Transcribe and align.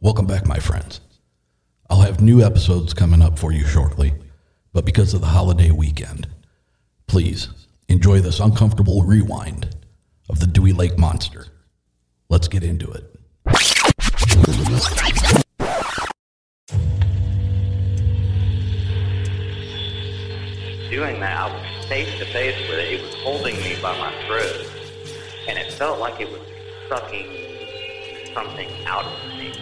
Welcome 0.00 0.26
back, 0.26 0.46
my 0.46 0.58
friends. 0.58 1.00
I'll 1.90 2.00
have 2.02 2.20
new 2.20 2.42
episodes 2.42 2.94
coming 2.94 3.22
up 3.22 3.38
for 3.38 3.52
you 3.52 3.64
shortly, 3.64 4.14
but 4.72 4.84
because 4.84 5.14
of 5.14 5.20
the 5.20 5.26
holiday 5.26 5.70
weekend, 5.70 6.28
please 7.06 7.48
enjoy 7.88 8.20
this 8.20 8.40
uncomfortable 8.40 9.02
rewind 9.02 9.76
of 10.28 10.40
the 10.40 10.46
Dewey 10.46 10.72
Lake 10.72 10.96
Monster. 10.96 11.46
Let's 12.28 12.48
get 12.48 12.62
into 12.62 12.90
it. 12.90 13.12
doing 20.90 21.20
that, 21.20 21.36
I 21.36 21.52
was 21.52 21.84
face 21.86 22.18
to 22.18 22.24
face 22.26 22.56
with 22.68 22.78
it. 22.78 22.92
It 22.92 23.02
was 23.02 23.14
holding 23.22 23.56
me 23.56 23.76
by 23.82 23.98
my 23.98 24.12
throat, 24.26 24.70
and 25.48 25.58
it 25.58 25.72
felt 25.72 25.98
like 25.98 26.20
it 26.20 26.30
was 26.30 26.40
sucking 26.88 27.51
something 28.34 28.68
out 28.86 29.04
of 29.06 29.12
me. 29.36 29.52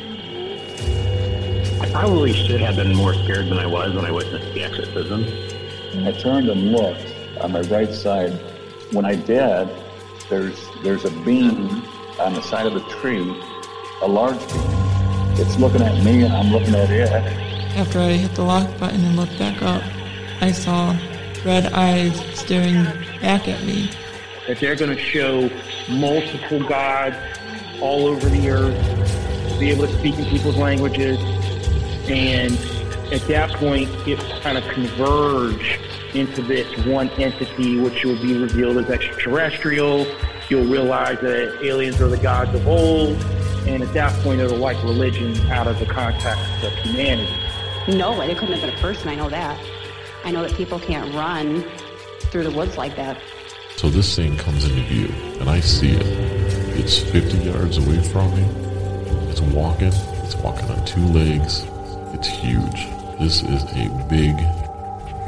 I 1.81 1.89
probably 1.91 2.33
should 2.33 2.61
have 2.61 2.77
been 2.77 2.95
more 2.95 3.15
scared 3.15 3.49
than 3.49 3.59
I 3.59 3.67
was 3.67 3.95
when 3.95 4.05
I 4.05 4.11
witnessed 4.11 4.53
the 4.55 4.63
exorcism. 4.63 5.25
I 6.07 6.13
turned 6.13 6.49
and 6.49 6.73
looked 6.73 7.15
on 7.41 7.53
my 7.53 7.61
right 7.63 7.93
side. 7.93 8.33
When 8.93 9.05
I 9.05 9.15
did, 9.15 9.69
there's 10.29 10.59
there's 10.83 11.05
a 11.05 11.11
beam 11.25 11.83
on 12.21 12.35
the 12.35 12.43
side 12.43 12.67
of 12.67 12.75
the 12.75 12.81
tree, 13.01 13.29
a 14.03 14.09
large 14.09 14.39
beam. 14.53 14.63
It's 15.41 15.57
looking 15.59 15.83
at 15.83 16.05
me 16.05 16.23
and 16.25 16.33
I'm 16.33 16.51
looking 16.53 16.75
at 16.75 16.91
it. 16.91 17.11
After 17.77 17.99
I 18.01 18.13
hit 18.13 18.35
the 18.35 18.43
lock 18.43 18.69
button 18.79 19.03
and 19.05 19.17
looked 19.17 19.39
back 19.39 19.63
up, 19.63 19.83
I 20.41 20.53
saw 20.53 20.97
red 21.45 21.73
eyes 21.73 22.15
staring 22.39 22.85
back 23.21 23.49
at 23.49 23.63
me. 23.65 23.91
that 24.47 24.59
they're 24.59 24.77
going 24.77 24.95
to 24.95 25.03
show 25.03 25.49
multiple 25.89 26.61
gods 26.69 27.17
all 27.81 28.07
over 28.07 28.29
the 28.29 28.51
earth, 28.51 29.59
be 29.59 29.71
able 29.71 29.87
to 29.87 29.99
speak 29.99 30.19
in 30.19 30.25
people's 30.27 30.57
languages, 30.57 31.19
and 32.09 32.53
at 33.13 33.27
that 33.29 33.51
point, 33.55 33.89
it 34.07 34.19
kind 34.43 34.57
of 34.57 34.65
converge 34.69 35.79
into 36.15 36.43
this 36.43 36.67
one 36.87 37.09
entity, 37.11 37.79
which 37.79 38.05
will 38.05 38.21
be 38.21 38.37
revealed 38.39 38.79
as 38.79 38.91
extraterrestrial. 38.91 40.07
You'll 40.49 40.67
realize 40.67 41.21
that 41.21 41.61
aliens 41.63 42.01
are 42.01 42.09
the 42.09 42.17
gods 42.19 42.55
of 42.55 42.67
old, 42.67 43.17
and 43.67 43.83
at 43.83 43.93
that 43.95 44.13
point, 44.23 44.41
it'll 44.41 44.59
wipe 44.59 44.83
religion 44.83 45.37
out 45.51 45.67
of 45.67 45.79
the 45.79 45.87
context 45.87 46.65
of 46.65 46.73
humanity. 46.85 47.33
No, 47.89 48.19
way 48.19 48.31
it 48.31 48.39
couldn't 48.39 48.59
have 48.59 48.69
been 48.69 48.77
a 48.77 48.81
person. 48.81 49.09
I 49.09 49.15
know 49.15 49.29
that. 49.31 49.61
I 50.25 50.31
know 50.31 50.43
that 50.43 50.55
people 50.57 50.79
can't 50.79 51.13
run 51.15 51.65
through 52.31 52.45
the 52.45 52.51
woods 52.51 52.77
like 52.77 52.97
that. 52.97 53.21
So 53.77 53.89
this 53.89 54.15
thing 54.15 54.37
comes 54.37 54.65
into 54.65 54.83
view, 54.83 55.13
and 55.41 55.49
I 55.49 55.61
see 55.61 55.93
it. 55.93 56.40
It's 56.83 56.99
50 56.99 57.37
yards 57.37 57.77
away 57.77 58.03
from 58.05 58.35
me. 58.35 58.43
It's 59.29 59.43
walking. 59.43 59.93
It's 60.25 60.35
walking 60.37 60.71
on 60.71 60.83
two 60.87 61.05
legs. 61.09 61.67
It's 62.15 62.27
huge. 62.27 62.89
This 63.19 63.43
is 63.43 63.65
a 63.65 64.07
big, 64.09 64.35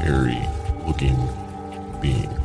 hairy 0.01 0.41
looking 0.83 1.15
being. 2.01 2.42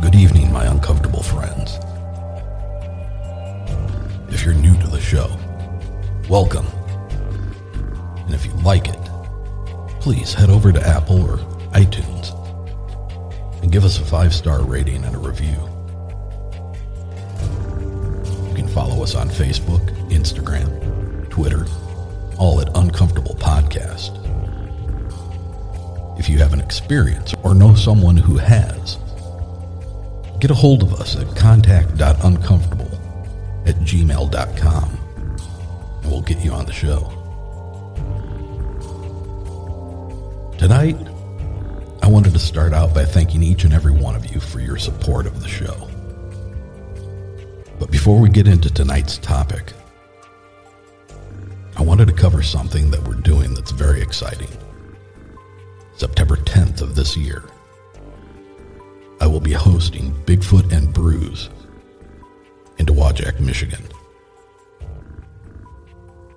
Good 0.00 0.14
evening, 0.14 0.52
my 0.52 0.64
uncomfortable 0.64 1.24
friends. 1.24 1.76
If 4.32 4.44
you're 4.44 4.54
new 4.54 4.78
to 4.78 4.86
the 4.86 5.00
show, 5.00 5.28
welcome. 6.28 6.66
And 8.24 8.32
if 8.32 8.46
you 8.46 8.52
like 8.62 8.88
it, 8.88 9.00
please 10.00 10.32
head 10.32 10.50
over 10.50 10.70
to 10.72 10.80
Apple 10.80 11.20
or 11.28 11.38
iTunes 11.72 12.32
and 13.60 13.72
give 13.72 13.84
us 13.84 13.98
a 13.98 14.04
five 14.04 14.32
star 14.32 14.62
rating 14.62 15.04
and 15.04 15.16
a 15.16 15.18
review. 15.18 15.56
You 18.48 18.54
can 18.54 18.68
follow 18.68 19.02
us 19.02 19.16
on 19.16 19.28
Facebook, 19.28 19.84
Instagram, 20.10 21.28
Twitter, 21.28 21.66
all 22.38 22.60
at 22.60 22.70
Uncomfortable 22.76 23.34
Podcast. 23.34 24.14
If 26.20 26.28
you 26.28 26.38
have 26.38 26.52
an 26.52 26.60
experience 26.60 27.34
or 27.42 27.52
know 27.52 27.74
someone 27.74 28.16
who 28.16 28.36
has, 28.36 28.96
get 30.40 30.50
a 30.50 30.54
hold 30.54 30.82
of 30.82 30.94
us 30.94 31.16
at 31.16 31.36
contact.uncomfortable 31.36 32.90
at 33.66 33.74
gmail.com 33.76 34.98
and 36.02 36.10
we'll 36.10 36.22
get 36.22 36.38
you 36.38 36.52
on 36.52 36.64
the 36.64 36.72
show. 36.72 37.14
Tonight, 40.58 40.96
I 42.02 42.08
wanted 42.08 42.32
to 42.32 42.38
start 42.38 42.72
out 42.72 42.94
by 42.94 43.04
thanking 43.04 43.42
each 43.42 43.64
and 43.64 43.72
every 43.72 43.92
one 43.92 44.14
of 44.14 44.26
you 44.32 44.40
for 44.40 44.60
your 44.60 44.76
support 44.76 45.26
of 45.26 45.42
the 45.42 45.48
show. 45.48 45.88
But 47.78 47.90
before 47.90 48.18
we 48.18 48.28
get 48.28 48.48
into 48.48 48.72
tonight's 48.72 49.18
topic, 49.18 49.72
I 51.76 51.82
wanted 51.82 52.08
to 52.08 52.14
cover 52.14 52.42
something 52.42 52.90
that 52.90 53.06
we're 53.06 53.14
doing 53.14 53.54
that's 53.54 53.70
very 53.70 54.00
exciting. 54.00 54.48
September 55.96 56.36
10th 56.36 56.80
of 56.80 56.94
this 56.94 57.16
year, 57.16 57.44
will 59.28 59.40
be 59.40 59.52
hosting 59.52 60.12
Bigfoot 60.24 60.72
and 60.72 60.92
Brews 60.92 61.50
in 62.78 62.86
Dowagiac, 62.86 63.40
Michigan. 63.40 63.82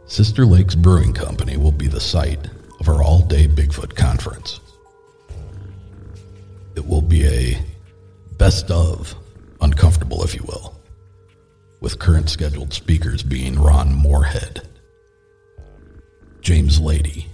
Sister 0.06 0.46
Lakes 0.46 0.75
Brewing 0.75 1.13
Company 1.13 1.57
will 1.57 1.72
be 1.72 1.88
the 1.88 2.00
site 2.00 2.50
of 2.79 2.90
our 2.90 3.02
all 3.02 3.22
day 3.22 3.47
Bigfoot 3.47 3.96
conference. 3.96 4.59
It 6.75 6.85
will 6.85 7.02
be 7.02 7.25
a 7.25 7.63
best 8.38 8.72
of 8.72 9.16
uncomfortable, 9.62 10.23
if 10.23 10.34
you 10.35 10.44
will, 10.47 10.75
with 11.79 12.00
current 12.00 12.29
scheduled 12.29 12.73
speakers 12.73 13.23
being 13.23 13.58
Ron 13.58 13.94
Morehead, 13.94 14.68
James 16.41 16.79
Lady, 16.79 17.28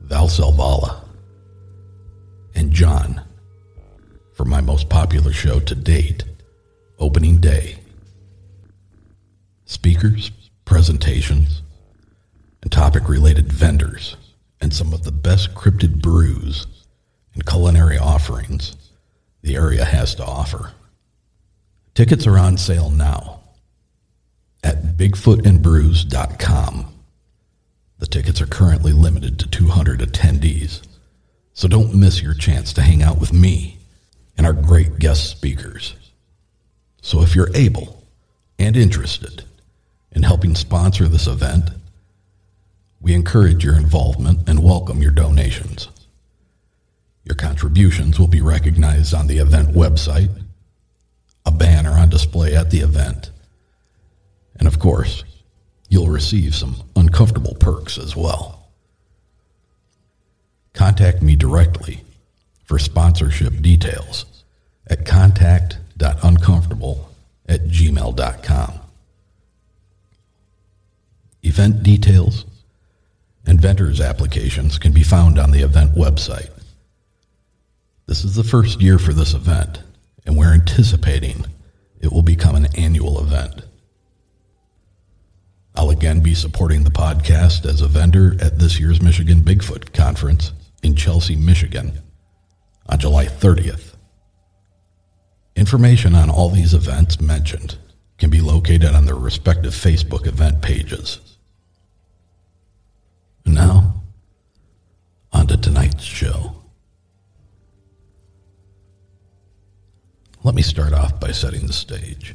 Val 0.00 0.28
Salvala, 0.28 1.02
and 2.54 2.70
John 2.72 3.20
for 4.34 4.44
my 4.44 4.60
most 4.60 4.88
popular 4.88 5.32
show 5.32 5.60
to 5.60 5.74
date, 5.74 6.24
Opening 6.98 7.38
Day. 7.38 7.78
Speakers, 9.64 10.32
presentations, 10.64 11.62
and 12.62 12.70
topic 12.70 13.08
related 13.08 13.52
vendors, 13.52 14.16
and 14.60 14.74
some 14.74 14.92
of 14.92 15.04
the 15.04 15.12
best 15.12 15.54
cryptid 15.54 16.02
brews 16.02 16.66
and 17.32 17.46
culinary 17.46 17.96
offerings 17.96 18.76
the 19.42 19.54
area 19.54 19.84
has 19.84 20.14
to 20.16 20.24
offer. 20.24 20.72
Tickets 21.94 22.26
are 22.26 22.38
on 22.38 22.58
sale 22.58 22.90
now 22.90 23.40
at 24.64 24.96
bigfootandbrews.com. 24.96 26.86
The 27.98 28.06
tickets 28.06 28.40
are 28.40 28.46
currently 28.46 28.92
limited 28.92 29.38
to 29.38 29.48
200 29.48 30.00
attendees, 30.00 30.82
so 31.52 31.68
don't 31.68 31.94
miss 31.94 32.20
your 32.20 32.34
chance 32.34 32.72
to 32.72 32.82
hang 32.82 33.00
out 33.02 33.20
with 33.20 33.32
me 33.32 33.78
and 34.36 34.46
our 34.46 34.52
great 34.52 34.98
guest 34.98 35.30
speakers. 35.30 35.94
So 37.02 37.22
if 37.22 37.34
you're 37.34 37.54
able 37.54 38.02
and 38.58 38.76
interested 38.76 39.44
in 40.12 40.22
helping 40.22 40.54
sponsor 40.54 41.08
this 41.08 41.26
event, 41.26 41.70
we 43.00 43.14
encourage 43.14 43.64
your 43.64 43.76
involvement 43.76 44.48
and 44.48 44.62
welcome 44.62 45.02
your 45.02 45.10
donations. 45.10 45.88
Your 47.24 47.36
contributions 47.36 48.18
will 48.18 48.28
be 48.28 48.40
recognized 48.40 49.14
on 49.14 49.26
the 49.26 49.38
event 49.38 49.68
website, 49.70 50.30
a 51.46 51.50
banner 51.50 51.90
on 51.90 52.08
display 52.08 52.54
at 52.54 52.70
the 52.70 52.80
event, 52.80 53.30
and 54.58 54.68
of 54.68 54.78
course, 54.78 55.24
you'll 55.88 56.08
receive 56.08 56.54
some 56.54 56.76
uncomfortable 56.96 57.54
perks 57.54 57.98
as 57.98 58.16
well. 58.16 58.70
Contact 60.72 61.22
me 61.22 61.36
directly 61.36 62.02
for 62.64 62.78
sponsorship 62.78 63.60
details 63.60 64.24
at 64.86 65.06
contact.uncomfortable 65.06 67.08
at 67.48 67.66
gmail.com. 67.66 68.80
Event 71.42 71.82
details 71.82 72.46
and 73.46 73.60
vendors 73.60 74.00
applications 74.00 74.78
can 74.78 74.92
be 74.92 75.02
found 75.02 75.38
on 75.38 75.50
the 75.50 75.60
event 75.60 75.94
website. 75.94 76.50
This 78.06 78.24
is 78.24 78.34
the 78.34 78.44
first 78.44 78.80
year 78.80 78.98
for 78.98 79.12
this 79.12 79.34
event, 79.34 79.80
and 80.24 80.36
we're 80.36 80.54
anticipating 80.54 81.44
it 82.00 82.12
will 82.12 82.22
become 82.22 82.54
an 82.54 82.68
annual 82.76 83.20
event. 83.20 83.62
I'll 85.74 85.90
again 85.90 86.20
be 86.20 86.34
supporting 86.34 86.84
the 86.84 86.90
podcast 86.90 87.66
as 87.66 87.80
a 87.80 87.88
vendor 87.88 88.36
at 88.40 88.58
this 88.58 88.78
year's 88.78 89.02
Michigan 89.02 89.40
Bigfoot 89.40 89.92
Conference 89.92 90.52
in 90.82 90.94
Chelsea, 90.94 91.34
Michigan 91.34 91.98
on 92.88 92.98
July 92.98 93.26
30th. 93.26 93.94
Information 95.56 96.14
on 96.14 96.30
all 96.30 96.50
these 96.50 96.74
events 96.74 97.20
mentioned 97.20 97.78
can 98.18 98.30
be 98.30 98.40
located 98.40 98.94
on 98.94 99.06
their 99.06 99.14
respective 99.14 99.72
Facebook 99.72 100.26
event 100.26 100.62
pages. 100.62 101.20
And 103.44 103.54
now, 103.54 104.02
on 105.32 105.46
to 105.48 105.56
tonight's 105.56 106.04
show. 106.04 106.56
Let 110.42 110.54
me 110.54 110.62
start 110.62 110.92
off 110.92 111.18
by 111.18 111.32
setting 111.32 111.66
the 111.66 111.72
stage. 111.72 112.34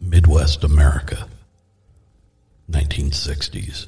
Midwest 0.00 0.62
America, 0.62 1.26
1960s. 2.70 3.86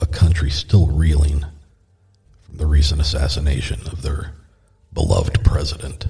A 0.00 0.06
country 0.06 0.50
still 0.50 0.86
reeling 0.86 1.44
from 2.42 2.56
the 2.56 2.66
recent 2.66 3.00
assassination 3.00 3.80
of 3.86 4.02
their 4.02 4.32
beloved 4.92 5.44
president. 5.44 6.06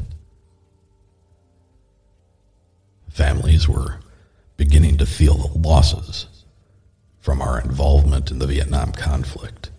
Families 3.08 3.68
were 3.68 4.00
beginning 4.56 4.96
to 4.98 5.06
feel 5.06 5.36
the 5.36 5.58
losses 5.58 6.26
from 7.18 7.42
our 7.42 7.60
involvement 7.60 8.30
in 8.30 8.38
the 8.38 8.46
Vietnam 8.46 8.92
conflict. 8.92 9.70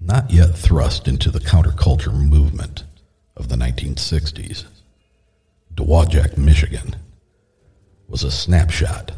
Not 0.00 0.30
yet 0.30 0.56
thrust 0.56 1.08
into 1.08 1.30
the 1.30 1.40
counterculture 1.40 2.12
movement 2.12 2.84
of 3.36 3.48
the 3.48 3.56
1960s, 3.56 4.64
Dowagiac, 5.74 6.38
Michigan 6.38 6.96
was 8.06 8.22
a 8.22 8.30
snapshot 8.30 9.12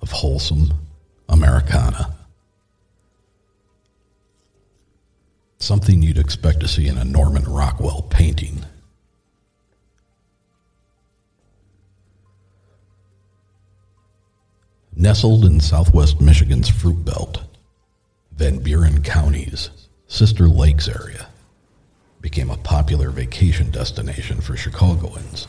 of 0.00 0.10
wholesome 0.10 0.72
Americana. 1.28 2.14
Something 5.58 6.02
you'd 6.02 6.18
expect 6.18 6.60
to 6.60 6.68
see 6.68 6.88
in 6.88 6.98
a 6.98 7.04
Norman 7.04 7.44
Rockwell 7.44 8.02
painting. 8.02 8.64
Nestled 14.94 15.44
in 15.44 15.60
southwest 15.60 16.20
Michigan's 16.20 16.68
Fruit 16.68 17.04
Belt, 17.04 17.42
Van 18.32 18.58
Buren 18.58 19.02
County's 19.02 19.70
Sister 20.06 20.46
Lakes 20.46 20.88
area 20.88 21.28
became 22.20 22.50
a 22.50 22.56
popular 22.58 23.10
vacation 23.10 23.70
destination 23.70 24.40
for 24.40 24.56
Chicagoans 24.56 25.48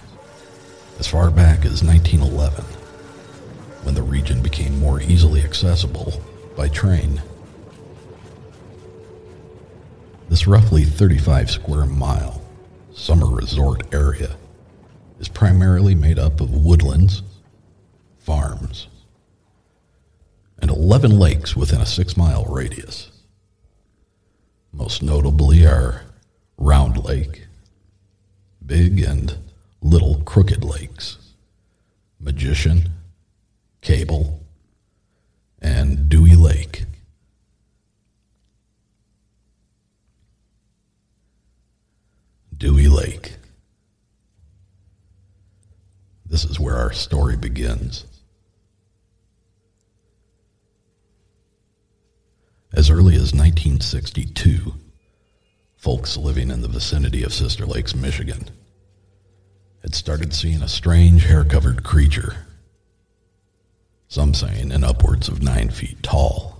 as 1.00 1.07
far 1.07 1.30
back 1.30 1.66
as 1.66 1.83
1911, 1.83 2.63
when 3.86 3.94
the 3.94 4.02
region 4.02 4.42
became 4.42 4.80
more 4.80 5.00
easily 5.00 5.44
accessible 5.44 6.22
by 6.58 6.68
train. 6.68 7.22
This 10.28 10.48
roughly 10.48 10.84
35 10.84 11.52
square 11.52 11.86
mile 11.86 12.42
summer 12.94 13.28
resort 13.28 13.84
area 13.94 14.36
is 15.20 15.30
primarily 15.30 15.94
made 15.94 16.18
up 16.18 16.42
of 16.42 16.52
woodlands, 16.52 17.22
farms, 18.18 18.88
and 20.60 20.72
11 20.72 21.20
lakes 21.20 21.56
within 21.56 21.80
a 21.80 21.86
six 21.86 22.18
mile 22.18 22.44
radius. 22.46 23.12
Most 24.74 25.04
notably 25.04 25.66
are 25.66 26.02
Round 26.58 27.06
Lake, 27.06 27.46
Big 28.66 29.00
and 29.00 29.38
Little 29.82 30.22
Crooked 30.24 30.64
Lakes, 30.64 31.18
Magician, 32.20 32.94
Cable, 33.86 34.44
and 35.62 36.10
Dewey 36.10 36.36
Lake. 36.36 36.86
Dewey 42.58 42.88
Lake. 42.88 43.34
This 46.26 46.46
is 46.46 46.60
where 46.60 46.78
our 46.78 46.94
story 46.94 47.38
begins. 47.38 48.06
As 52.74 52.90
early 52.90 53.14
as 53.14 53.36
1962, 53.36 54.74
folks 55.78 56.18
living 56.18 56.50
in 56.50 56.64
the 56.64 56.68
vicinity 56.68 57.22
of 57.22 57.32
Sister 57.32 57.68
Lakes, 57.68 57.94
Michigan, 57.94 58.50
had 59.84 59.94
started 59.94 60.34
seeing 60.34 60.64
a 60.64 60.68
strange 60.68 61.26
hair 61.26 61.44
covered 61.44 61.84
creature, 61.84 62.48
some 64.15 64.33
saying 64.33 64.71
in 64.71 64.81
upwards 64.81 65.27
of 65.27 65.44
nine 65.44 65.69
feet 65.69 66.01
tall. 66.01 66.57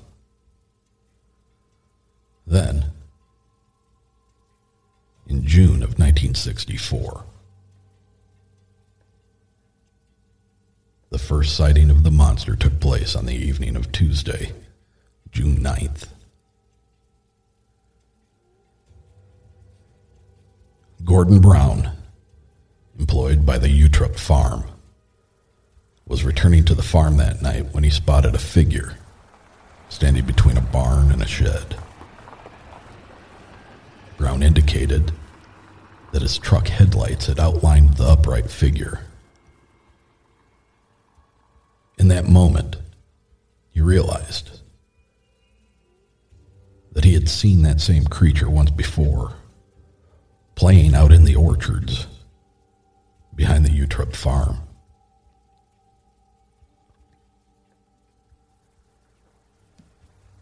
Then, 2.46 2.92
in 5.26 5.48
June 5.48 5.82
of 5.82 5.98
1964, 5.98 7.24
the 11.12 11.18
first 11.18 11.56
sighting 11.56 11.90
of 11.90 12.04
the 12.04 12.12
monster 12.12 12.58
took 12.58 12.82
place 12.82 13.16
on 13.16 13.26
the 13.26 13.34
evening 13.34 13.78
of 13.78 13.90
Tuesday, 13.94 14.52
June 15.32 15.56
9th. 15.56 16.10
Gordon 21.06 21.40
Brown, 21.40 21.92
employed 23.00 23.46
by 23.46 23.58
the 23.58 23.70
Utrup 23.70 24.20
farm, 24.20 24.66
was 26.08 26.24
returning 26.24 26.64
to 26.66 26.76
the 26.76 26.84
farm 26.84 27.18
that 27.18 27.42
night 27.42 27.74
when 27.74 27.84
he 27.84 27.90
spotted 27.90 28.36
a 28.36 28.40
figure 28.40 28.98
standing 29.90 30.26
between 30.26 30.58
a 30.58 30.62
barn 30.62 31.12
and 31.12 31.22
a 31.22 31.28
shed. 31.28 31.78
Brown 34.18 34.44
indicated 34.44 35.12
that 36.12 36.22
his 36.22 36.38
truck 36.38 36.68
headlights 36.68 37.28
had 37.28 37.40
outlined 37.40 37.96
the 37.96 38.06
upright 38.06 38.50
figure. 38.50 39.02
In 41.98 42.08
that 42.10 42.28
moment, 42.28 42.78
he 43.72 43.82
realized 43.82 44.62
that 46.94 47.04
he 47.04 47.14
had 47.14 47.28
seen 47.28 47.62
that 47.64 47.82
same 47.82 48.06
creature 48.06 48.50
once 48.50 48.72
before, 48.72 49.34
playing 50.56 50.96
out 50.96 51.12
in 51.12 51.26
the 51.26 51.36
orchards 51.36 52.08
behind 53.36 53.66
the 53.66 53.70
Utrup 53.70 54.16
farm. 54.16 54.65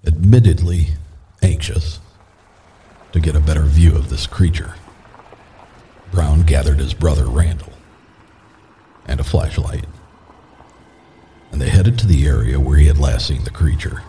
Admittedly 0.05 0.89
anxious 1.41 1.99
to 3.13 3.21
get 3.21 3.35
a 3.35 3.39
better 3.39 3.63
view 3.63 3.95
of 3.95 4.09
this 4.09 4.27
creature, 4.27 4.75
Brown 6.11 6.41
gathered 6.41 6.79
his 6.79 6.93
brother 6.93 7.25
Randall 7.25 7.71
and 9.05 9.19
a 9.19 9.23
flashlight, 9.23 9.85
and 11.51 11.61
they 11.61 11.69
headed 11.69 11.97
to 11.99 12.07
the 12.07 12.25
area 12.27 12.59
where 12.59 12.77
he 12.77 12.87
had 12.87 12.97
last 12.97 13.27
seen 13.27 13.45
the 13.45 13.49
creature. 13.49 14.03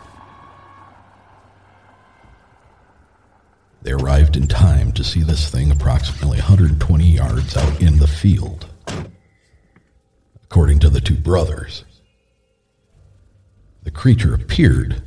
They 3.83 3.93
arrived 3.93 4.37
in 4.37 4.49
time 4.49 4.93
to 4.93 5.05
see 5.05 5.23
this 5.23 5.49
thing 5.49 5.71
approximately 5.71 6.39
120 6.39 7.05
yards 7.05 7.57
out 7.57 7.81
in 7.81 7.99
the 7.99 8.09
field. 8.09 8.67
According 10.43 10.81
to 10.81 10.91
the 10.91 11.01
two 11.01 11.17
brothers, 11.17 11.85
the 13.83 13.91
creature 13.91 14.35
appeared 14.35 15.03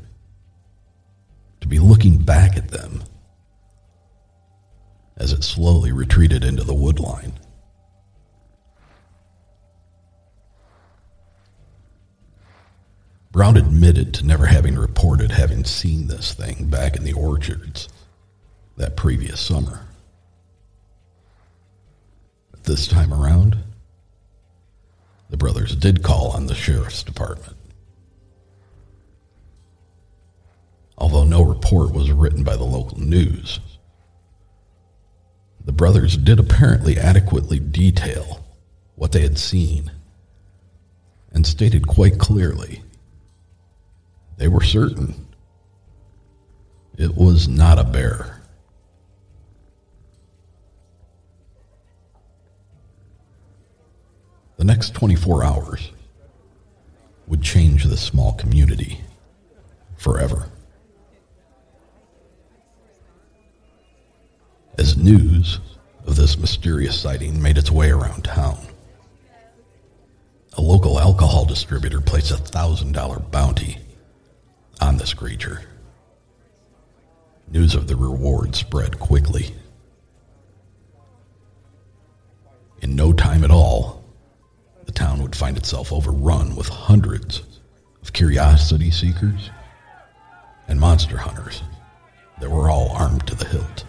to 1.68 1.70
be 1.70 1.80
looking 1.80 2.18
back 2.18 2.56
at 2.56 2.70
them 2.70 3.04
as 5.18 5.34
it 5.34 5.44
slowly 5.44 5.92
retreated 5.92 6.44
into 6.44 6.64
the 6.64 6.74
woodline. 6.74 7.34
Brown 13.34 13.58
admitted 13.58 14.14
to 14.14 14.26
never 14.26 14.46
having 14.46 14.76
reported 14.76 15.32
having 15.32 15.66
seen 15.66 16.08
this 16.08 16.34
thing 16.34 16.70
back 16.70 16.96
in 16.96 17.04
the 17.04 17.14
orchards 17.14 17.90
that 18.78 18.96
previous 18.96 19.42
summer. 19.42 19.82
But 22.52 22.64
this 22.64 22.88
time 22.88 23.14
around, 23.14 23.58
the 25.30 25.38
brothers 25.38 25.76
did 25.76 26.02
call 26.02 26.32
on 26.32 26.48
the 26.48 26.56
sheriff's 26.56 27.04
department. 27.04 27.57
Although 30.98 31.25
no 31.25 31.44
report 31.44 31.94
was 31.94 32.12
written 32.12 32.44
by 32.44 32.56
the 32.56 32.63
local 32.63 33.00
news, 33.00 33.60
the 35.63 35.72
brothers 35.72 36.18
did 36.18 36.39
apparently 36.39 36.98
adequately 36.98 37.60
detail 37.60 38.44
what 38.96 39.12
they 39.12 39.22
had 39.22 39.38
seen 39.38 39.92
and 41.32 41.46
stated 41.46 41.88
quite 41.88 42.18
clearly 42.18 42.82
they 44.38 44.48
were 44.48 44.63
certain 44.63 45.27
It 46.98 47.16
was 47.16 47.48
not 47.48 47.77
a 47.77 47.84
bear. 47.84 48.42
The 54.58 54.63
next 54.63 54.96
24 54.96 55.44
hours 55.44 55.92
would 57.27 57.44
change 57.44 57.84
this 57.84 58.01
small 58.01 58.34
community 58.34 59.01
forever. 59.96 60.50
As 64.78 64.96
news 64.96 65.60
of 66.06 66.16
this 66.16 66.38
mysterious 66.38 67.00
sighting 67.00 67.42
made 67.42 67.58
its 67.58 67.72
way 67.72 67.90
around 67.90 68.24
town, 68.24 68.60
a 70.54 70.62
local 70.62 71.00
alcohol 71.00 71.46
distributor 71.46 72.00
placed 72.00 72.30
a 72.30 72.36
$1,000 72.36 73.32
bounty 73.32 73.80
on 74.80 74.98
this 74.98 75.16
creature. 75.16 75.64
News 77.50 77.74
of 77.74 77.88
the 77.88 77.96
reward 77.96 78.56
spread 78.56 79.00
quickly. 79.00 79.56
In 82.84 82.96
no 82.96 83.14
time 83.14 83.44
at 83.44 83.52
all, 83.52 84.04
the 84.86 84.92
town 84.92 85.24
would 85.24 85.36
find 85.36 85.58
itself 85.58 85.92
overrun 85.92 86.56
with 86.56 86.70
hundreds 86.70 87.42
of 88.04 88.14
curiosity 88.14 88.92
seekers 88.92 89.50
and 90.68 90.80
monster 90.80 91.18
hunters 91.18 91.64
that 92.40 92.52
were 92.52 92.70
all 92.70 92.90
armed 92.92 93.26
to 93.26 93.34
the 93.34 93.48
hilt. 93.48 93.84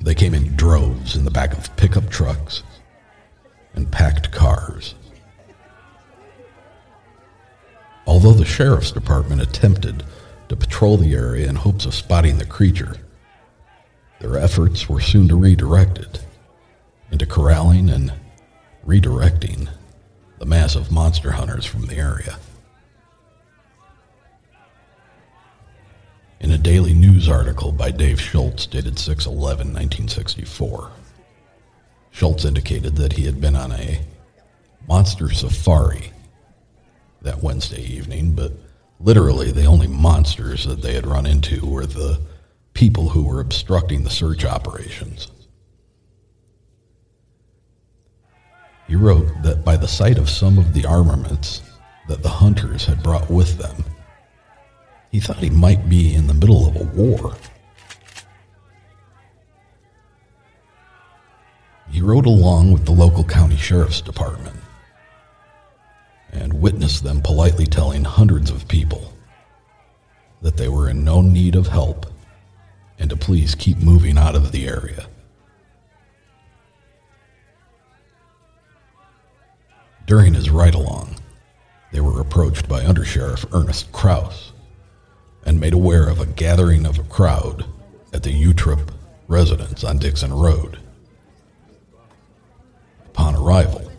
They 0.00 0.14
came 0.14 0.34
in 0.34 0.56
droves 0.56 1.16
in 1.16 1.24
the 1.24 1.30
back 1.30 1.52
of 1.52 1.74
pickup 1.76 2.10
trucks 2.10 2.62
and 3.74 3.90
packed 3.90 4.30
cars. 4.30 4.94
Although 8.06 8.34
the 8.34 8.44
sheriff's 8.44 8.92
department 8.92 9.42
attempted 9.42 10.04
to 10.48 10.56
patrol 10.56 10.96
the 10.96 11.14
area 11.14 11.48
in 11.48 11.56
hopes 11.56 11.86
of 11.86 11.94
spotting 11.94 12.38
the 12.38 12.46
creature, 12.46 12.96
their 14.20 14.38
efforts 14.38 14.88
were 14.88 15.00
soon 15.00 15.28
redirected 15.28 16.20
into 17.10 17.26
corralling 17.26 17.90
and 17.90 18.12
redirecting 18.86 19.68
the 20.38 20.46
mass 20.46 20.76
of 20.76 20.92
monster 20.92 21.32
hunters 21.32 21.64
from 21.64 21.86
the 21.86 21.96
area. 21.96 22.38
In 26.38 26.50
a 26.50 26.58
daily 26.58 26.92
news 26.92 27.28
article 27.30 27.72
by 27.72 27.90
Dave 27.90 28.20
Schultz 28.20 28.66
dated 28.66 28.98
6 28.98 29.24
11 29.24 29.68
1964, 29.68 30.90
Schultz 32.10 32.44
indicated 32.44 32.96
that 32.96 33.14
he 33.14 33.24
had 33.24 33.40
been 33.40 33.56
on 33.56 33.72
a 33.72 34.00
monster 34.86 35.30
safari 35.30 36.12
that 37.22 37.42
Wednesday 37.42 37.82
evening, 37.82 38.32
but 38.32 38.52
literally 39.00 39.50
the 39.50 39.64
only 39.64 39.86
monsters 39.86 40.64
that 40.66 40.82
they 40.82 40.94
had 40.94 41.06
run 41.06 41.24
into 41.26 41.64
were 41.64 41.86
the 41.86 42.20
people 42.74 43.08
who 43.08 43.24
were 43.24 43.40
obstructing 43.40 44.04
the 44.04 44.10
search 44.10 44.44
operations. 44.44 45.28
He 48.86 48.94
wrote 48.94 49.26
that 49.42 49.64
by 49.64 49.78
the 49.78 49.88
sight 49.88 50.18
of 50.18 50.28
some 50.28 50.58
of 50.58 50.74
the 50.74 50.84
armaments 50.84 51.62
that 52.08 52.22
the 52.22 52.28
hunters 52.28 52.84
had 52.84 53.02
brought 53.02 53.30
with 53.30 53.56
them, 53.56 53.84
he 55.10 55.20
thought 55.20 55.38
he 55.38 55.50
might 55.50 55.88
be 55.88 56.14
in 56.14 56.26
the 56.26 56.34
middle 56.34 56.68
of 56.68 56.76
a 56.76 56.84
war. 56.84 57.36
He 61.90 62.00
rode 62.00 62.26
along 62.26 62.72
with 62.72 62.84
the 62.84 62.92
local 62.92 63.24
county 63.24 63.56
sheriff's 63.56 64.00
department 64.00 64.56
and 66.32 66.60
witnessed 66.60 67.04
them 67.04 67.22
politely 67.22 67.66
telling 67.66 68.04
hundreds 68.04 68.50
of 68.50 68.68
people 68.68 69.12
that 70.42 70.56
they 70.56 70.68
were 70.68 70.90
in 70.90 71.04
no 71.04 71.22
need 71.22 71.54
of 71.54 71.68
help 71.68 72.06
and 72.98 73.08
to 73.10 73.16
please 73.16 73.54
keep 73.54 73.78
moving 73.78 74.18
out 74.18 74.34
of 74.34 74.52
the 74.52 74.66
area. 74.66 75.06
During 80.06 80.34
his 80.34 80.50
ride 80.50 80.74
along, 80.74 81.16
they 81.92 82.00
were 82.00 82.20
approached 82.20 82.68
by 82.68 82.82
Undersheriff 82.82 83.46
Ernest 83.52 83.90
Kraus 83.92 84.52
and 85.46 85.60
made 85.60 85.72
aware 85.72 86.08
of 86.08 86.20
a 86.20 86.26
gathering 86.26 86.84
of 86.84 86.98
a 86.98 87.04
crowd 87.04 87.64
at 88.12 88.24
the 88.24 88.44
Utrip 88.44 88.90
residence 89.28 89.84
on 89.84 89.98
Dixon 89.98 90.34
Road. 90.34 90.78
Upon 93.06 93.36
arrival, 93.36 93.90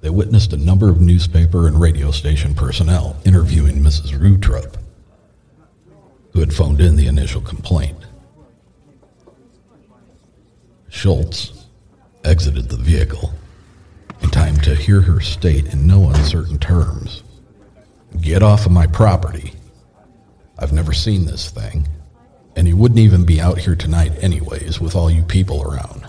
they 0.00 0.08
witnessed 0.08 0.52
a 0.52 0.56
number 0.56 0.88
of 0.88 1.00
newspaper 1.00 1.66
and 1.66 1.80
radio 1.80 2.12
station 2.12 2.54
personnel 2.54 3.16
interviewing 3.24 3.80
Mrs. 3.80 4.16
Utrip, 4.18 4.76
who 6.32 6.40
had 6.40 6.54
phoned 6.54 6.80
in 6.80 6.94
the 6.94 7.08
initial 7.08 7.40
complaint. 7.40 7.98
Schultz 10.88 11.66
exited 12.24 12.68
the 12.68 12.76
vehicle 12.76 13.34
in 14.22 14.30
time 14.30 14.56
to 14.58 14.74
hear 14.74 15.00
her 15.02 15.20
state 15.20 15.66
in 15.72 15.86
no 15.86 16.08
uncertain 16.08 16.58
terms 16.58 17.22
Get 18.20 18.42
off 18.42 18.66
of 18.66 18.72
my 18.72 18.86
property. 18.86 19.52
I've 20.58 20.72
never 20.72 20.92
seen 20.92 21.26
this 21.26 21.50
thing. 21.50 21.86
And 22.56 22.66
he 22.66 22.72
wouldn't 22.72 22.98
even 22.98 23.24
be 23.24 23.40
out 23.40 23.58
here 23.58 23.76
tonight, 23.76 24.12
anyways, 24.20 24.80
with 24.80 24.96
all 24.96 25.10
you 25.10 25.22
people 25.22 25.62
around. 25.62 26.08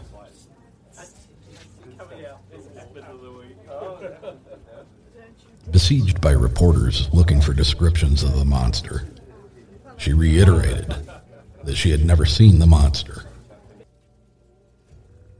Besieged 5.71 6.19
by 6.19 6.31
reporters 6.31 7.07
looking 7.13 7.41
for 7.41 7.53
descriptions 7.53 8.23
of 8.23 8.35
the 8.35 8.45
monster, 8.45 9.07
she 9.97 10.13
reiterated 10.13 10.95
that 11.63 11.75
she 11.75 11.91
had 11.91 12.03
never 12.03 12.25
seen 12.25 12.57
the 12.57 12.65
monster. 12.65 13.25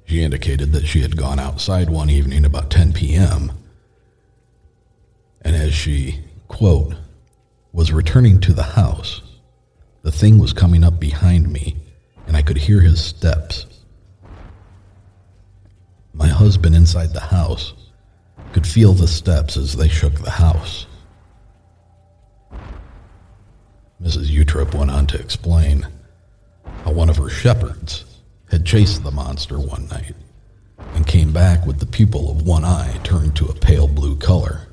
She 0.06 0.22
indicated 0.22 0.72
that 0.74 0.86
she 0.86 1.02
had 1.02 1.18
gone 1.18 1.40
outside 1.40 1.90
one 1.90 2.10
evening 2.10 2.46
about 2.46 2.70
10 2.70 2.94
p.m. 2.94 3.52
And 5.42 5.56
as 5.56 5.74
she, 5.74 6.20
quote, 6.50 6.96
was 7.72 7.94
returning 7.94 8.42
to 8.42 8.52
the 8.52 8.64
house, 8.64 9.22
the 10.02 10.12
thing 10.12 10.40
was 10.40 10.52
coming 10.52 10.84
up 10.84 11.00
behind 11.00 11.50
me, 11.50 11.78
and 12.28 12.36
I 12.36 12.42
could 12.42 12.58
hear 12.58 12.82
his 12.82 13.02
steps. 13.02 13.66
My 16.14 16.28
husband 16.28 16.76
inside 16.76 17.14
the 17.14 17.22
house 17.22 17.74
could 18.52 18.68
feel 18.68 18.94
the 18.94 19.08
steps 19.08 19.56
as 19.56 19.78
they 19.78 19.88
shook 19.88 20.16
the 20.16 20.32
house. 20.32 20.86
Mrs. 24.02 24.28
Utrip 24.28 24.74
went 24.74 24.92
on 24.92 25.08
to 25.08 25.20
explain 25.20 25.88
how 26.84 26.92
one 26.92 27.10
of 27.10 27.18
her 27.18 27.30
shepherds 27.30 28.06
had 28.50 28.66
chased 28.66 29.04
the 29.04 29.12
monster 29.12 29.60
one 29.60 29.88
night 29.88 30.16
and 30.96 31.06
came 31.06 31.32
back 31.32 31.66
with 31.66 31.80
the 31.80 31.86
pupil 31.86 32.32
of 32.32 32.48
one 32.48 32.66
eye 32.66 33.00
turned 33.04 33.36
to 33.36 33.46
a 33.46 33.54
pale 33.54 33.88
blue 33.88 34.16
color 34.16 34.69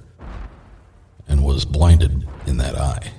and 1.28 1.44
was 1.44 1.64
blinded 1.64 2.26
in 2.46 2.56
that 2.58 2.76
eye. 2.76 3.12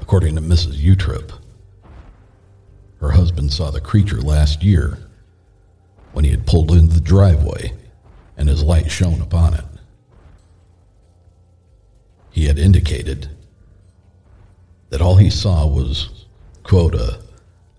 According 0.00 0.34
to 0.36 0.40
Mrs. 0.42 0.76
Utrip, 0.76 1.32
her 3.00 3.10
husband 3.12 3.52
saw 3.52 3.70
the 3.70 3.80
creature 3.80 4.20
last 4.20 4.62
year 4.62 4.98
when 6.12 6.24
he 6.24 6.30
had 6.30 6.46
pulled 6.46 6.70
into 6.70 6.94
the 6.94 7.00
driveway 7.00 7.72
and 8.36 8.48
his 8.48 8.62
light 8.62 8.90
shone 8.90 9.20
upon 9.20 9.54
it. 9.54 9.64
He 12.30 12.46
had 12.46 12.58
indicated 12.58 13.28
that 14.90 15.00
all 15.00 15.16
he 15.16 15.30
saw 15.30 15.66
was, 15.66 16.26
quote, 16.62 16.94
a 16.94 17.18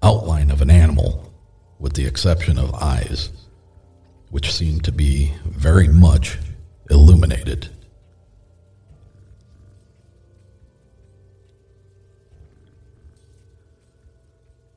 outline 0.02 0.52
of 0.52 0.62
an 0.62 0.70
animal 0.70 1.32
with 1.80 1.94
the 1.94 2.06
exception 2.06 2.58
of 2.58 2.74
eyes, 2.76 3.30
which 4.30 4.54
seemed 4.54 4.84
to 4.84 4.92
be 4.92 5.34
very 5.46 5.88
much 5.88 6.38
illuminated. 6.90 7.70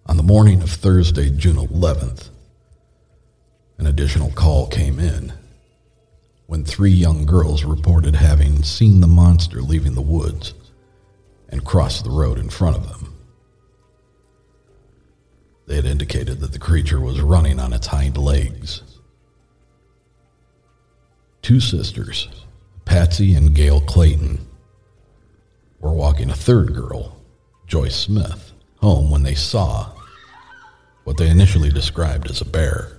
On 0.07 0.17
the 0.17 0.23
morning 0.23 0.63
of 0.63 0.71
Thursday, 0.71 1.31
June 1.31 1.57
11th, 1.57 2.31
an 3.79 3.87
additional 3.87 4.31
call 4.31 4.69
came 4.69 4.99
in 4.99 5.33
when 6.47 6.65
three 6.65 6.93
young 6.93 7.27
girls 7.27 7.65
reported 7.65 8.15
having 8.15 8.63
seen 8.63 9.01
the 9.01 9.07
monster 9.07 9.61
leaving 9.61 9.95
the 9.95 10.01
woods 10.01 10.55
and 11.49 11.65
cross 11.65 12.03
the 12.03 12.11
road 12.11 12.39
in 12.39 12.49
front 12.49 12.77
of 12.77 12.89
them. 12.89 13.15
They 15.67 15.77
had 15.77 15.85
indicated 15.85 16.41
that 16.41 16.53
the 16.53 16.59
creature 16.59 17.01
was 17.01 17.21
running 17.21 17.59
on 17.59 17.73
its 17.73 17.89
hind 17.89 18.17
legs. 18.17 18.83
Two 21.47 21.61
sisters, 21.61 22.29
Patsy 22.87 23.33
and 23.37 23.55
Gail 23.55 23.81
Clayton, 23.81 24.45
were 25.79 25.93
walking 25.93 26.29
a 26.29 26.35
third 26.35 26.75
girl, 26.75 27.17
Joyce 27.69 27.95
Smith, 27.95 28.51
home 28.79 29.13
when 29.13 29.23
they 29.23 29.37
saw 29.37 29.93
what 31.05 31.19
they 31.19 31.29
initially 31.29 31.71
described 31.71 32.29
as 32.29 32.41
a 32.41 32.45
bear. 32.45 32.99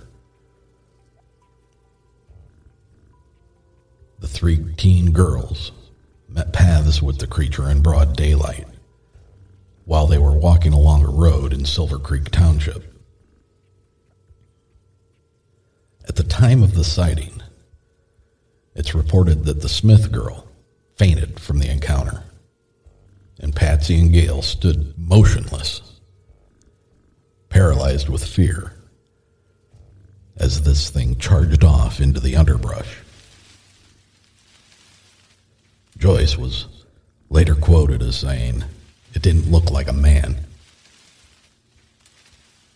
The 4.20 4.28
three 4.28 4.72
teen 4.78 5.12
girls 5.12 5.72
met 6.26 6.54
paths 6.54 7.02
with 7.02 7.18
the 7.18 7.26
creature 7.26 7.68
in 7.68 7.82
broad 7.82 8.16
daylight 8.16 8.66
while 9.84 10.06
they 10.06 10.16
were 10.16 10.32
walking 10.32 10.72
along 10.72 11.04
a 11.04 11.10
road 11.10 11.52
in 11.52 11.66
Silver 11.66 11.98
Creek 11.98 12.30
Township. 12.30 12.94
At 16.08 16.16
the 16.16 16.24
time 16.24 16.62
of 16.62 16.72
the 16.72 16.82
sighting, 16.82 17.37
it's 18.78 18.94
reported 18.94 19.44
that 19.44 19.60
the 19.60 19.68
Smith 19.68 20.12
girl 20.12 20.46
fainted 20.94 21.40
from 21.40 21.58
the 21.58 21.68
encounter, 21.68 22.22
and 23.40 23.54
Patsy 23.54 23.98
and 23.98 24.12
Gail 24.12 24.40
stood 24.40 24.94
motionless, 24.96 25.82
paralyzed 27.48 28.08
with 28.08 28.24
fear, 28.24 28.72
as 30.36 30.62
this 30.62 30.90
thing 30.90 31.16
charged 31.16 31.64
off 31.64 32.00
into 32.00 32.20
the 32.20 32.36
underbrush. 32.36 32.98
Joyce 35.98 36.38
was 36.38 36.68
later 37.30 37.56
quoted 37.56 38.00
as 38.00 38.14
saying, 38.14 38.62
It 39.12 39.22
didn't 39.22 39.50
look 39.50 39.72
like 39.72 39.88
a 39.88 39.92
man. 39.92 40.46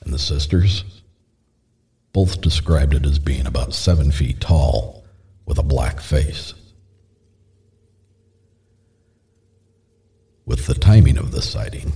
And 0.00 0.12
the 0.12 0.18
sisters 0.18 0.82
both 2.12 2.40
described 2.40 2.92
it 2.92 3.06
as 3.06 3.20
being 3.20 3.46
about 3.46 3.72
seven 3.72 4.10
feet 4.10 4.40
tall 4.40 5.01
with 5.46 5.58
a 5.58 5.62
black 5.62 6.00
face. 6.00 6.54
With 10.44 10.66
the 10.66 10.74
timing 10.74 11.18
of 11.18 11.32
this 11.32 11.48
sighting, 11.48 11.92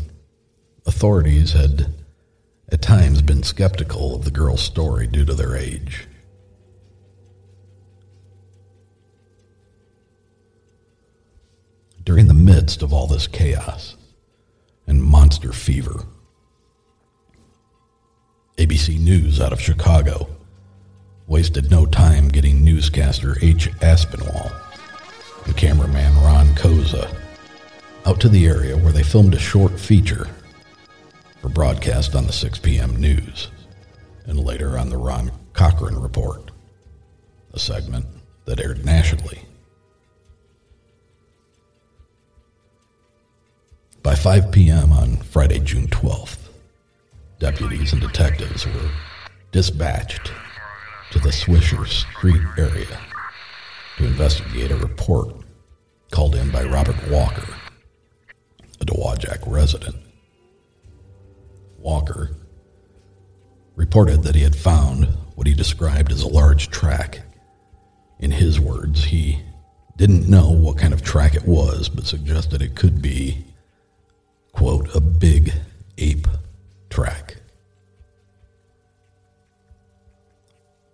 authorities 0.87 1.53
had 1.53 1.93
at 2.71 2.83
times 2.83 3.23
been 3.23 3.43
skeptical 3.43 4.15
of 4.15 4.25
the 4.25 4.31
girl's 4.31 4.63
story 4.63 5.07
due 5.07 5.25
to 5.25 5.35
their 5.35 5.57
age. 5.57 6.09
During 12.05 12.29
the 12.29 12.35
midst 12.35 12.83
of 12.83 12.93
all 12.93 13.07
this 13.07 13.27
chaos 13.27 13.97
and 14.87 15.03
monster 15.03 15.53
fever, 15.53 16.05
ABC 18.59 18.99
News 18.99 19.41
out 19.41 19.53
of 19.53 19.61
Chicago 19.61 20.36
wasted 21.37 21.71
no 21.71 21.85
time 21.85 22.29
getting 22.29 22.65
newscaster 22.65 23.37
H. 23.43 23.71
Aspinwall 23.83 24.51
and 25.45 25.55
cameraman 25.55 26.15
Ron 26.23 26.47
Koza 26.55 27.15
out 28.07 28.19
to 28.21 28.31
the 28.31 28.47
area 28.47 28.75
where 28.75 28.91
they 28.91 29.03
filmed 29.03 29.35
a 29.35 29.39
short 29.39 29.79
feature 29.79 30.31
for 31.43 31.51
broadcast 31.51 32.15
on 32.15 32.27
the 32.27 32.33
6 32.33 32.59
p.m. 32.61 32.97
news 32.97 33.49
and 34.25 34.41
later 34.41 34.79
on 34.79 34.89
the 34.89 34.97
Ron 34.97 35.31
Cochran 35.53 36.01
Report, 36.01 36.53
a 37.53 37.59
segment 37.59 38.07
that 38.47 38.59
aired 38.59 38.87
nationally. 38.87 39.43
By 44.03 44.15
5 44.15 44.51
p.m. 44.51 44.91
on 44.91 45.19
Friday, 45.19 45.59
June 45.59 45.89
12th, 45.89 46.49
deputies 47.41 47.93
and 47.93 48.01
detectives 48.01 48.65
were 48.65 48.91
dispatched 49.53 50.33
to 51.11 51.19
the 51.19 51.29
Swisher 51.31 51.87
Street 51.87 52.43
area 52.59 52.99
to 53.97 54.07
investigate 54.07 54.71
a 54.71 54.77
report 54.77 55.35
called 56.11 56.35
in 56.35 56.51
by 56.51 56.65
Robert 56.65 56.97
Walker, 57.09 57.47
a 58.81 58.85
Dowagiac 58.85 59.41
resident. 59.47 59.97
Walker 61.79 62.31
reported 63.77 64.23
that 64.23 64.35
he 64.35 64.43
had 64.43 64.57
found 64.57 65.07
what 65.35 65.47
he 65.47 65.55
described 65.55 66.11
as 66.11 66.23
a 66.23 66.29
large 66.29 66.71
track. 66.71 67.21
In 68.19 68.31
his 68.31 68.59
words, 68.59 69.05
he 69.05 69.43
didn't 69.97 70.29
know 70.29 70.51
what 70.51 70.79
kind 70.79 70.93
of 70.93 71.03
track 71.03 71.35
it 71.35 71.47
was, 71.47 71.89
but 71.89 72.07
suggested 72.07 72.63
it 72.63 72.75
could 72.75 73.01
be, 73.01 73.45
quote, 74.53 74.95
a 74.95 75.01
big 75.01 75.53
ape 75.99 76.27
track. 76.91 77.37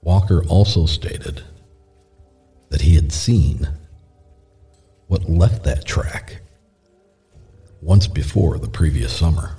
Walker 0.03 0.45
also 0.47 0.87
stated 0.87 1.43
that 2.71 2.81
he 2.81 2.95
had 2.97 3.13
seen 3.13 3.69
what 5.07 5.31
left 5.31 5.63
that 5.65 5.85
track 5.85 6.41
once 7.81 8.07
before 8.07 8.59
the 8.59 8.69
previous 8.69 9.13
summer. 9.13 9.57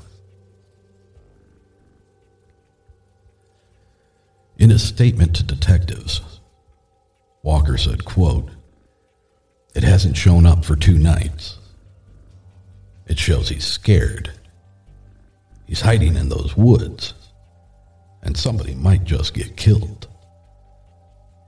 In 4.58 4.70
his 4.70 4.84
statement 4.84 5.36
to 5.38 5.44
detectives, 5.44 6.22
Walker 7.42 7.78
said, 7.78 8.06
quote, 8.06 8.50
It 9.76 9.84
hasn't 9.84 10.18
shown 10.18 10.46
up 10.46 10.64
for 10.64 10.76
two 10.76 10.98
nights. 10.98 11.58
It 13.08 13.18
shows 13.18 13.50
he's 13.50 13.66
scared. 13.66 14.32
He's 15.66 15.82
hiding 15.82 16.16
in 16.16 16.30
those 16.30 16.56
woods, 16.56 17.14
and 18.22 18.38
somebody 18.38 18.76
might 18.76 19.04
just 19.04 19.34
get 19.34 19.58
killed. 19.58 20.08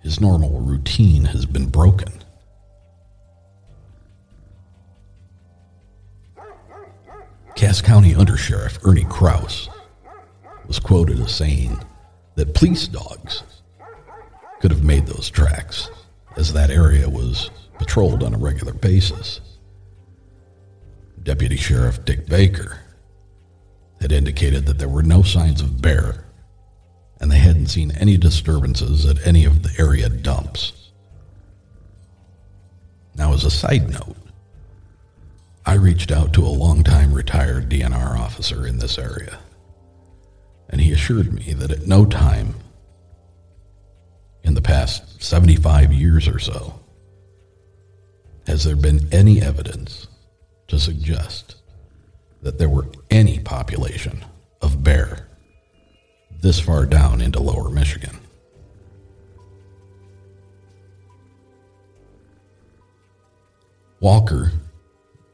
His 0.05 0.21
normal 0.21 0.59
routine 0.59 1.25
has 1.25 1.47
been 1.47 1.65
broken. 1.65 2.13
Cass 7.55 7.81
County 7.81 8.13
Undersheriff 8.13 8.77
Ernie 8.87 9.05
Kraus 9.05 9.67
was 10.67 10.77
quoted 10.77 11.19
as 11.19 11.33
saying 11.33 11.83
that 12.35 12.53
police 12.53 12.87
dogs 12.87 13.41
could 14.59 14.69
have 14.69 14.83
made 14.83 15.07
those 15.07 15.31
tracks, 15.31 15.89
as 16.37 16.53
that 16.53 16.69
area 16.69 17.09
was 17.09 17.49
patrolled 17.79 18.21
on 18.21 18.35
a 18.35 18.37
regular 18.37 18.73
basis. 18.73 19.41
Deputy 21.23 21.57
Sheriff 21.57 22.05
Dick 22.05 22.27
Baker 22.27 22.79
had 23.99 24.11
indicated 24.11 24.67
that 24.67 24.77
there 24.77 24.87
were 24.87 25.01
no 25.01 25.23
signs 25.23 25.61
of 25.61 25.81
bear, 25.81 26.24
and 27.19 27.31
they 27.31 27.37
hadn't 27.37 27.67
seen 27.67 27.91
any 27.91 28.17
disturbances 28.17 29.05
at 29.05 29.25
any 29.25 29.45
of 29.45 29.63
the 29.63 29.73
area 29.81 30.09
dumps. 30.09 30.91
Now, 33.15 33.33
as 33.33 33.45
a 33.45 33.51
side 33.51 33.89
note, 33.89 34.17
I 35.65 35.75
reached 35.75 36.11
out 36.11 36.33
to 36.33 36.45
a 36.45 36.49
longtime 36.49 37.13
retired 37.13 37.69
DNR 37.69 38.19
officer 38.19 38.67
in 38.67 38.77
this 38.77 38.97
area, 38.97 39.39
and 40.69 40.81
he 40.81 40.91
assured 40.91 41.33
me 41.33 41.53
that 41.53 41.71
at 41.71 41.87
no 41.87 42.05
time 42.05 42.55
in 44.43 44.53
the 44.53 44.61
past 44.61 45.23
75 45.23 45.91
years 45.91 46.27
or 46.27 46.37
so 46.37 46.79
has 48.45 48.63
there 48.63 48.75
been 48.75 49.07
any 49.11 49.41
evidence 49.41 50.07
to 50.67 50.79
suggest 50.79 51.55
that 52.41 52.59
there 52.59 52.69
were 52.69 52.87
any 53.09 53.39
population 53.39 54.23
of 54.61 54.83
bear 54.83 55.27
this 56.41 56.59
far 56.59 56.85
down 56.85 57.21
into 57.21 57.39
lower 57.39 57.69
Michigan. 57.69 58.19
Walker 63.99 64.51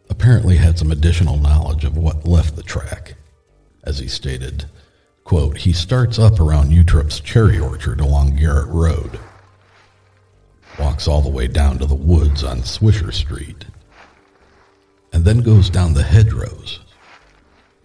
apparently 0.10 0.58
had 0.58 0.78
some 0.78 0.92
additional 0.92 1.38
knowledge 1.38 1.84
of 1.84 1.98
what 1.98 2.26
left 2.26 2.56
the 2.56 2.64
track. 2.64 3.16
As 3.84 4.00
he 4.00 4.08
stated, 4.08 4.66
quote, 5.24 5.58
he 5.58 5.74
starts 5.74 6.20
up 6.20 6.40
around 6.40 6.72
Utrip's 6.72 7.20
cherry 7.20 7.60
orchard 7.60 8.00
along 8.00 8.36
Garrett 8.36 8.68
Road, 8.68 9.20
walks 10.80 11.08
all 11.08 11.22
the 11.22 11.30
way 11.30 11.48
down 11.48 11.80
to 11.80 11.86
the 11.86 11.96
woods 11.96 12.44
on 12.44 12.60
Swisher 12.60 13.14
Street, 13.14 13.66
and 15.12 15.26
then 15.26 15.42
goes 15.42 15.70
down 15.70 15.94
the 15.94 16.04
hedgerows. 16.04 16.80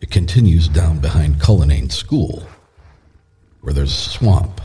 It 0.00 0.10
continues 0.10 0.68
down 0.68 1.00
behind 1.00 1.40
Cullinane 1.40 1.90
School, 1.90 2.46
where 3.66 3.74
there's 3.74 3.90
a 3.90 4.10
swamp 4.10 4.60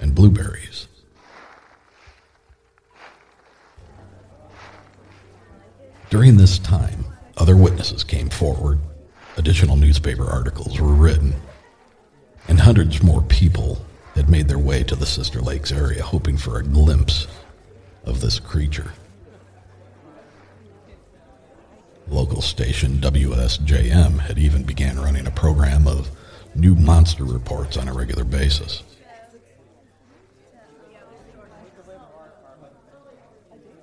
and 0.00 0.14
blueberries. 0.14 0.86
During 6.10 6.36
this 6.36 6.58
time, 6.58 7.06
other 7.38 7.56
witnesses 7.56 8.04
came 8.04 8.28
forward, 8.28 8.80
additional 9.38 9.76
newspaper 9.76 10.28
articles 10.28 10.78
were 10.78 10.92
written, 10.92 11.32
and 12.48 12.60
hundreds 12.60 13.02
more 13.02 13.22
people 13.22 13.82
had 14.14 14.28
made 14.28 14.48
their 14.48 14.58
way 14.58 14.82
to 14.82 14.94
the 14.94 15.06
Sister 15.06 15.40
Lakes 15.40 15.72
area 15.72 16.02
hoping 16.02 16.36
for 16.36 16.58
a 16.58 16.62
glimpse 16.62 17.28
of 18.04 18.20
this 18.20 18.38
creature. 18.38 18.92
Local 22.08 22.42
station 22.42 22.98
WSJM 22.98 24.18
had 24.18 24.38
even 24.38 24.64
began 24.64 25.00
running 25.00 25.26
a 25.26 25.30
program 25.30 25.88
of 25.88 26.10
new 26.54 26.74
monster 26.74 27.24
reports 27.24 27.76
on 27.76 27.88
a 27.88 27.92
regular 27.92 28.24
basis. 28.24 28.82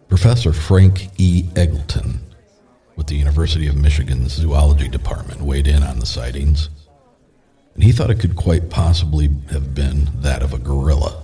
Professor 0.09 0.53
Frank 0.53 1.09
E. 1.17 1.43
Eggleton 1.53 2.19
with 2.95 3.07
the 3.07 3.15
University 3.15 3.67
of 3.67 3.75
Michigan's 3.75 4.31
Zoology 4.33 4.87
Department 4.87 5.41
weighed 5.41 5.67
in 5.67 5.83
on 5.83 5.99
the 5.99 6.05
sightings, 6.05 6.69
and 7.75 7.83
he 7.83 7.91
thought 7.91 8.09
it 8.09 8.19
could 8.19 8.35
quite 8.35 8.69
possibly 8.69 9.29
have 9.51 9.75
been 9.75 10.09
that 10.21 10.41
of 10.41 10.53
a 10.53 10.57
gorilla. 10.57 11.23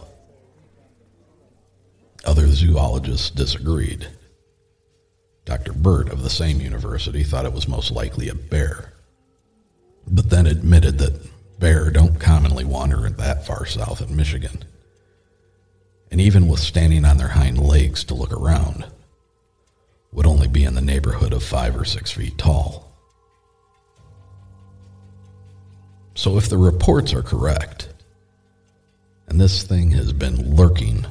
Other 2.26 2.48
zoologists 2.48 3.30
disagreed. 3.32 4.08
Dr. 5.46 5.74
Burt 5.74 6.10
of 6.10 6.24
the 6.24 6.30
same 6.30 6.62
university 6.62 7.24
thought 7.24 7.46
it 7.46 7.54
was 7.54 7.68
most 7.68 7.92
likely 7.92 8.30
a 8.30 8.36
bear, 8.36 8.94
but 10.08 10.30
then 10.30 10.46
admitted 10.46 11.00
that 11.00 11.33
bear 11.64 11.90
don't 11.90 12.20
commonly 12.20 12.66
wander 12.66 13.10
that 13.10 13.46
far 13.46 13.66
south 13.66 14.02
in 14.02 14.14
Michigan. 14.14 14.66
And 16.12 16.20
even 16.20 16.50
with 16.50 16.60
standing 16.60 17.06
on 17.06 17.16
their 17.16 17.30
hind 17.30 17.58
legs 17.58 18.04
to 18.04 18.14
look 18.14 18.34
around, 18.34 18.86
would 20.12 20.26
only 20.26 20.50
be 20.50 20.66
in 20.66 20.76
the 20.76 20.82
neighborhood 20.82 21.32
of 21.32 21.42
five 21.42 21.78
or 21.78 21.86
six 21.86 22.12
feet 22.12 22.38
tall. 22.38 22.92
So 26.16 26.38
if 26.38 26.50
the 26.50 26.58
reports 26.58 27.14
are 27.14 27.24
correct, 27.24 27.88
and 29.30 29.40
this 29.40 29.64
thing 29.64 29.92
has 29.92 30.12
been 30.12 30.58
lurking 30.58 31.06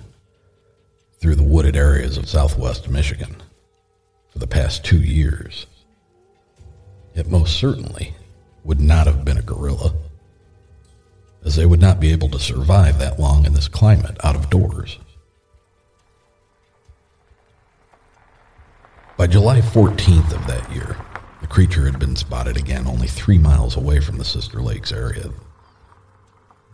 through 1.18 1.36
the 1.36 1.42
wooded 1.42 1.76
areas 1.76 2.18
of 2.18 2.28
southwest 2.28 2.90
Michigan 2.90 3.36
for 4.28 4.38
the 4.38 4.46
past 4.46 4.84
two 4.84 5.00
years, 5.00 5.64
it 7.14 7.26
most 7.26 7.56
certainly 7.56 8.14
would 8.64 8.80
not 8.80 9.06
have 9.06 9.24
been 9.24 9.38
a 9.38 9.42
gorilla, 9.42 9.94
as 11.44 11.56
they 11.56 11.66
would 11.66 11.80
not 11.80 12.00
be 12.00 12.12
able 12.12 12.28
to 12.28 12.38
survive 12.38 12.98
that 12.98 13.18
long 13.18 13.44
in 13.44 13.54
this 13.54 13.68
climate 13.68 14.16
out 14.22 14.36
of 14.36 14.50
doors. 14.50 14.98
By 19.16 19.26
July 19.26 19.60
14th 19.60 20.32
of 20.32 20.46
that 20.46 20.72
year, 20.72 20.96
the 21.40 21.46
creature 21.46 21.84
had 21.84 21.98
been 21.98 22.16
spotted 22.16 22.56
again 22.56 22.86
only 22.86 23.08
three 23.08 23.38
miles 23.38 23.76
away 23.76 24.00
from 24.00 24.18
the 24.18 24.24
Sister 24.24 24.62
Lakes 24.62 24.92
area. 24.92 25.30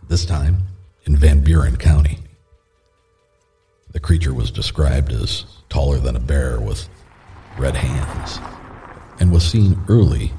This 0.07 0.25
time 0.25 0.63
in 1.05 1.15
Van 1.15 1.39
Buren 1.41 1.75
County. 1.75 2.19
The 3.91 3.99
creature 3.99 4.33
was 4.33 4.51
described 4.51 5.11
as 5.11 5.45
taller 5.69 5.97
than 5.97 6.15
a 6.15 6.19
bear 6.19 6.59
with 6.59 6.87
red 7.57 7.75
hands 7.75 8.39
and 9.19 9.31
was 9.31 9.43
seen 9.43 9.81
early 9.89 10.31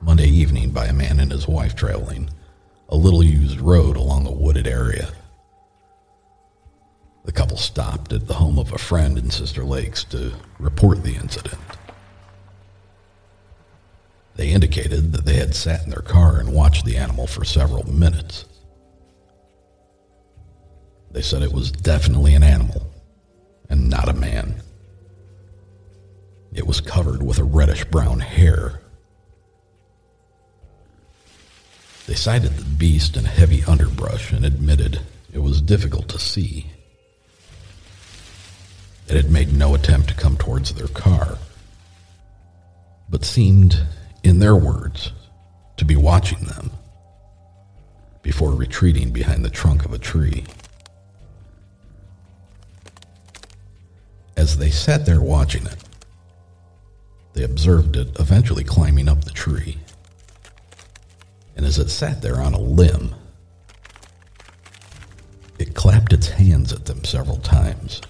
Monday 0.00 0.28
evening 0.28 0.70
by 0.70 0.86
a 0.86 0.92
man 0.92 1.20
and 1.20 1.30
his 1.30 1.46
wife 1.46 1.76
traveling 1.76 2.30
a 2.88 2.96
little 2.96 3.22
used 3.22 3.60
road 3.60 3.96
along 3.96 4.26
a 4.26 4.32
wooded 4.32 4.66
area. 4.66 5.12
The 7.24 7.32
couple 7.32 7.56
stopped 7.56 8.12
at 8.12 8.28
the 8.28 8.34
home 8.34 8.58
of 8.58 8.72
a 8.72 8.78
friend 8.78 9.18
in 9.18 9.30
Sister 9.30 9.64
Lakes 9.64 10.04
to 10.04 10.32
report 10.58 11.02
the 11.02 11.16
incident. 11.16 11.58
They 14.36 14.50
indicated 14.50 15.12
that 15.12 15.24
they 15.24 15.36
had 15.36 15.54
sat 15.54 15.82
in 15.82 15.90
their 15.90 16.02
car 16.02 16.38
and 16.38 16.52
watched 16.52 16.84
the 16.84 16.96
animal 16.96 17.26
for 17.26 17.44
several 17.44 17.90
minutes. 17.90 18.44
They 21.10 21.22
said 21.22 21.42
it 21.42 21.52
was 21.52 21.72
definitely 21.72 22.34
an 22.34 22.42
animal 22.42 22.92
and 23.68 23.88
not 23.88 24.08
a 24.08 24.12
man. 24.12 24.62
It 26.52 26.66
was 26.66 26.80
covered 26.80 27.22
with 27.22 27.38
a 27.38 27.44
reddish 27.44 27.84
brown 27.86 28.20
hair. 28.20 28.80
They 32.06 32.14
sighted 32.14 32.52
the 32.52 32.64
beast 32.64 33.16
in 33.16 33.24
heavy 33.24 33.64
underbrush 33.64 34.32
and 34.32 34.44
admitted 34.44 35.00
it 35.32 35.40
was 35.40 35.60
difficult 35.60 36.08
to 36.08 36.18
see. 36.20 36.70
It 39.08 39.16
had 39.16 39.30
made 39.30 39.52
no 39.52 39.74
attempt 39.74 40.08
to 40.08 40.14
come 40.14 40.36
towards 40.36 40.72
their 40.72 40.88
car, 40.88 41.38
but 43.08 43.24
seemed, 43.24 43.86
in 44.22 44.38
their 44.38 44.56
words, 44.56 45.12
to 45.76 45.84
be 45.84 45.96
watching 45.96 46.44
them 46.44 46.70
before 48.22 48.52
retreating 48.52 49.12
behind 49.12 49.44
the 49.44 49.50
trunk 49.50 49.84
of 49.84 49.92
a 49.92 49.98
tree. 49.98 50.44
As 54.36 54.58
they 54.58 54.70
sat 54.70 55.06
there 55.06 55.20
watching 55.20 55.66
it, 55.66 55.76
they 57.34 57.42
observed 57.42 57.96
it 57.96 58.18
eventually 58.18 58.64
climbing 58.64 59.08
up 59.08 59.24
the 59.24 59.30
tree. 59.30 59.78
And 61.56 61.64
as 61.64 61.78
it 61.78 61.88
sat 61.88 62.22
there 62.22 62.40
on 62.40 62.54
a 62.54 62.60
limb, 62.60 63.14
it 65.58 65.74
clapped 65.74 66.12
its 66.12 66.28
hands 66.28 66.72
at 66.72 66.84
them 66.84 67.02
several 67.04 67.38
times. 67.38 68.02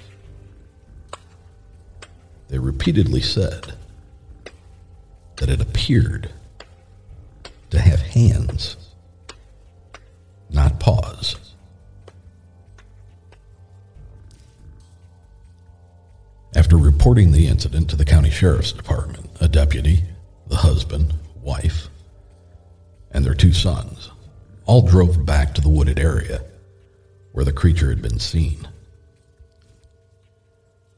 They 2.49 2.59
repeatedly 2.59 3.21
said 3.21 3.75
that 5.37 5.49
it 5.49 5.61
appeared 5.61 6.31
to 7.71 7.79
have 7.79 8.01
hands, 8.01 8.77
not 10.51 10.81
paws. 10.81 11.37
After 16.55 16.77
reporting 16.77 17.33
the 17.33 17.49
incident 17.49 17.91
to 17.91 17.97
the 17.97 18.05
county 18.05 18.31
sheriff's 18.31 18.73
department, 18.73 19.29
a 19.41 19.49
deputy, 19.49 20.05
the 20.47 20.57
husband, 20.57 21.15
wife, 21.43 21.89
and 23.17 23.25
their 23.25 23.35
two 23.35 23.53
sons 23.53 24.11
all 24.67 24.83
drove 24.83 25.25
back 25.25 25.55
to 25.55 25.63
the 25.63 25.71
wooded 25.71 25.99
area 25.99 26.43
where 27.33 27.47
the 27.47 27.53
creature 27.53 27.89
had 27.89 28.03
been 28.03 28.19
seen. 28.19 28.69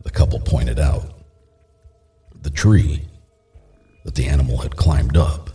The 0.02 0.10
couple 0.10 0.40
pointed 0.40 0.80
out 0.80 1.12
the 2.42 2.50
tree 2.50 3.04
that 4.04 4.16
the 4.16 4.26
animal 4.26 4.58
had 4.58 4.74
climbed 4.74 5.16
up, 5.16 5.50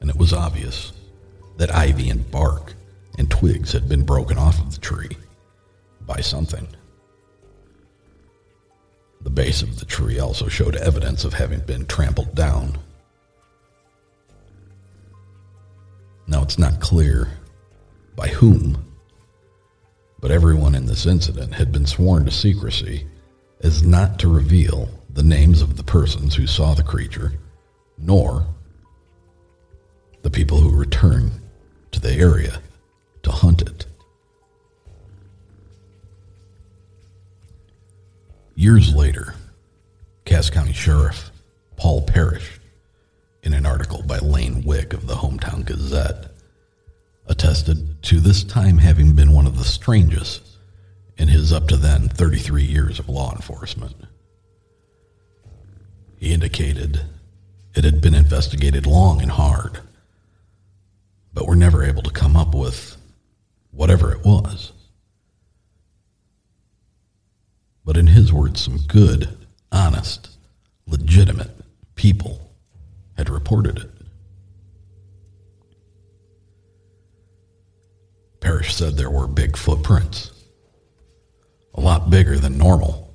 and 0.00 0.10
it 0.10 0.16
was 0.16 0.32
obvious 0.32 0.92
that 1.58 1.72
ivy 1.72 2.10
and 2.10 2.28
bark 2.28 2.74
and 3.16 3.30
twigs 3.30 3.70
had 3.70 3.88
been 3.88 4.02
broken 4.04 4.36
off 4.36 4.60
of 4.60 4.74
the 4.74 4.80
tree 4.80 5.16
by 6.00 6.20
something. 6.20 6.66
The 9.20 9.30
base 9.30 9.62
of 9.62 9.78
the 9.78 9.86
tree 9.86 10.18
also 10.18 10.48
showed 10.48 10.74
evidence 10.74 11.24
of 11.24 11.34
having 11.34 11.60
been 11.60 11.86
trampled 11.86 12.34
down. 12.34 12.78
Now 16.28 16.42
it's 16.42 16.58
not 16.58 16.78
clear 16.78 17.30
by 18.14 18.28
whom, 18.28 18.84
but 20.20 20.30
everyone 20.30 20.74
in 20.74 20.84
this 20.84 21.06
incident 21.06 21.54
had 21.54 21.72
been 21.72 21.86
sworn 21.86 22.26
to 22.26 22.30
secrecy 22.30 23.06
as 23.60 23.82
not 23.82 24.18
to 24.18 24.28
reveal 24.28 24.90
the 25.08 25.22
names 25.22 25.62
of 25.62 25.78
the 25.78 25.82
persons 25.82 26.34
who 26.34 26.46
saw 26.46 26.74
the 26.74 26.82
creature, 26.82 27.32
nor 27.96 28.46
the 30.20 30.30
people 30.30 30.58
who 30.60 30.70
returned 30.76 31.32
to 31.92 32.00
the 32.00 32.12
area 32.12 32.60
to 33.22 33.32
hunt 33.32 33.62
it. 33.62 33.86
Years 38.54 38.94
later, 38.94 39.34
Cass 40.26 40.50
County 40.50 40.74
Sheriff 40.74 41.30
Paul 41.76 42.02
Parrish, 42.02 42.57
in 43.42 43.54
an 43.54 43.66
article 43.66 44.02
by 44.02 44.18
Lane 44.18 44.62
Wick 44.64 44.92
of 44.92 45.06
the 45.06 45.14
Hometown 45.14 45.64
Gazette, 45.64 46.30
attested 47.26 48.02
to 48.02 48.20
this 48.20 48.42
time 48.42 48.78
having 48.78 49.14
been 49.14 49.32
one 49.32 49.46
of 49.46 49.58
the 49.58 49.64
strangest 49.64 50.42
in 51.16 51.28
his 51.28 51.52
up 51.52 51.68
to 51.68 51.76
then 51.76 52.08
33 52.08 52.64
years 52.64 52.98
of 52.98 53.08
law 53.08 53.32
enforcement. 53.34 53.94
He 56.16 56.32
indicated 56.32 57.02
it 57.74 57.84
had 57.84 58.00
been 58.00 58.14
investigated 58.14 58.86
long 58.86 59.20
and 59.20 59.30
hard, 59.30 59.80
but 61.32 61.46
were 61.46 61.56
never 61.56 61.84
able 61.84 62.02
to 62.02 62.10
come 62.10 62.36
up 62.36 62.54
with 62.54 62.96
whatever 63.70 64.12
it 64.12 64.24
was. 64.24 64.72
But 67.84 67.96
in 67.96 68.08
his 68.08 68.32
words, 68.32 68.60
some 68.60 68.78
good, 68.78 69.36
honest, 69.70 70.30
legitimate 70.86 71.52
people 71.94 72.47
had 73.18 73.28
reported 73.28 73.78
it. 73.78 73.90
Parrish 78.40 78.74
said 78.74 78.96
there 78.96 79.10
were 79.10 79.26
big 79.26 79.56
footprints, 79.56 80.30
a 81.74 81.80
lot 81.80 82.08
bigger 82.08 82.38
than 82.38 82.56
normal. 82.56 83.12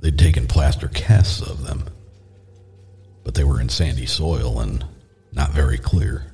They'd 0.00 0.18
taken 0.18 0.46
plaster 0.46 0.88
casts 0.88 1.40
of 1.40 1.64
them, 1.66 1.84
but 3.24 3.34
they 3.34 3.42
were 3.42 3.60
in 3.60 3.70
sandy 3.70 4.04
soil 4.04 4.60
and 4.60 4.84
not 5.32 5.52
very 5.52 5.78
clear. 5.78 6.26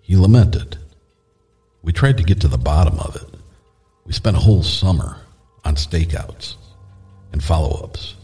He 0.00 0.16
lamented. 0.16 0.78
We 1.82 1.92
tried 1.92 2.16
to 2.16 2.24
get 2.24 2.40
to 2.40 2.48
the 2.48 2.56
bottom 2.56 2.98
of 2.98 3.16
it. 3.16 3.38
We 4.06 4.14
spent 4.14 4.36
a 4.36 4.40
whole 4.40 4.62
summer 4.62 5.18
on 5.64 5.76
stakeouts 5.76 6.56
and 7.32 7.44
follow 7.44 7.84
ups, 7.84 8.14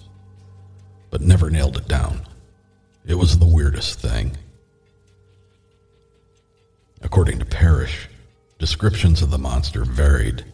but 1.11 1.21
never 1.21 1.51
nailed 1.51 1.77
it 1.77 1.88
down. 1.88 2.23
It 3.07 3.14
was 3.14 3.38
the 3.38 3.47
weirdest 3.47 4.01
thing. 4.01 4.37
According 7.01 7.38
to 7.38 7.44
Parrish, 7.44 8.09
descriptions 8.59 9.23
of 9.23 9.31
the 9.31 9.38
monster 9.38 9.85
varied. 9.85 10.44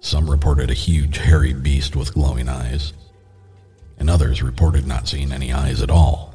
Some 0.00 0.30
reported 0.30 0.70
a 0.70 0.74
huge 0.74 1.18
hairy 1.18 1.52
beast 1.52 1.96
with 1.96 2.14
glowing 2.14 2.48
eyes, 2.48 2.92
and 3.98 4.08
others 4.08 4.42
reported 4.42 4.86
not 4.86 5.08
seeing 5.08 5.32
any 5.32 5.52
eyes 5.52 5.82
at 5.82 5.90
all, 5.90 6.34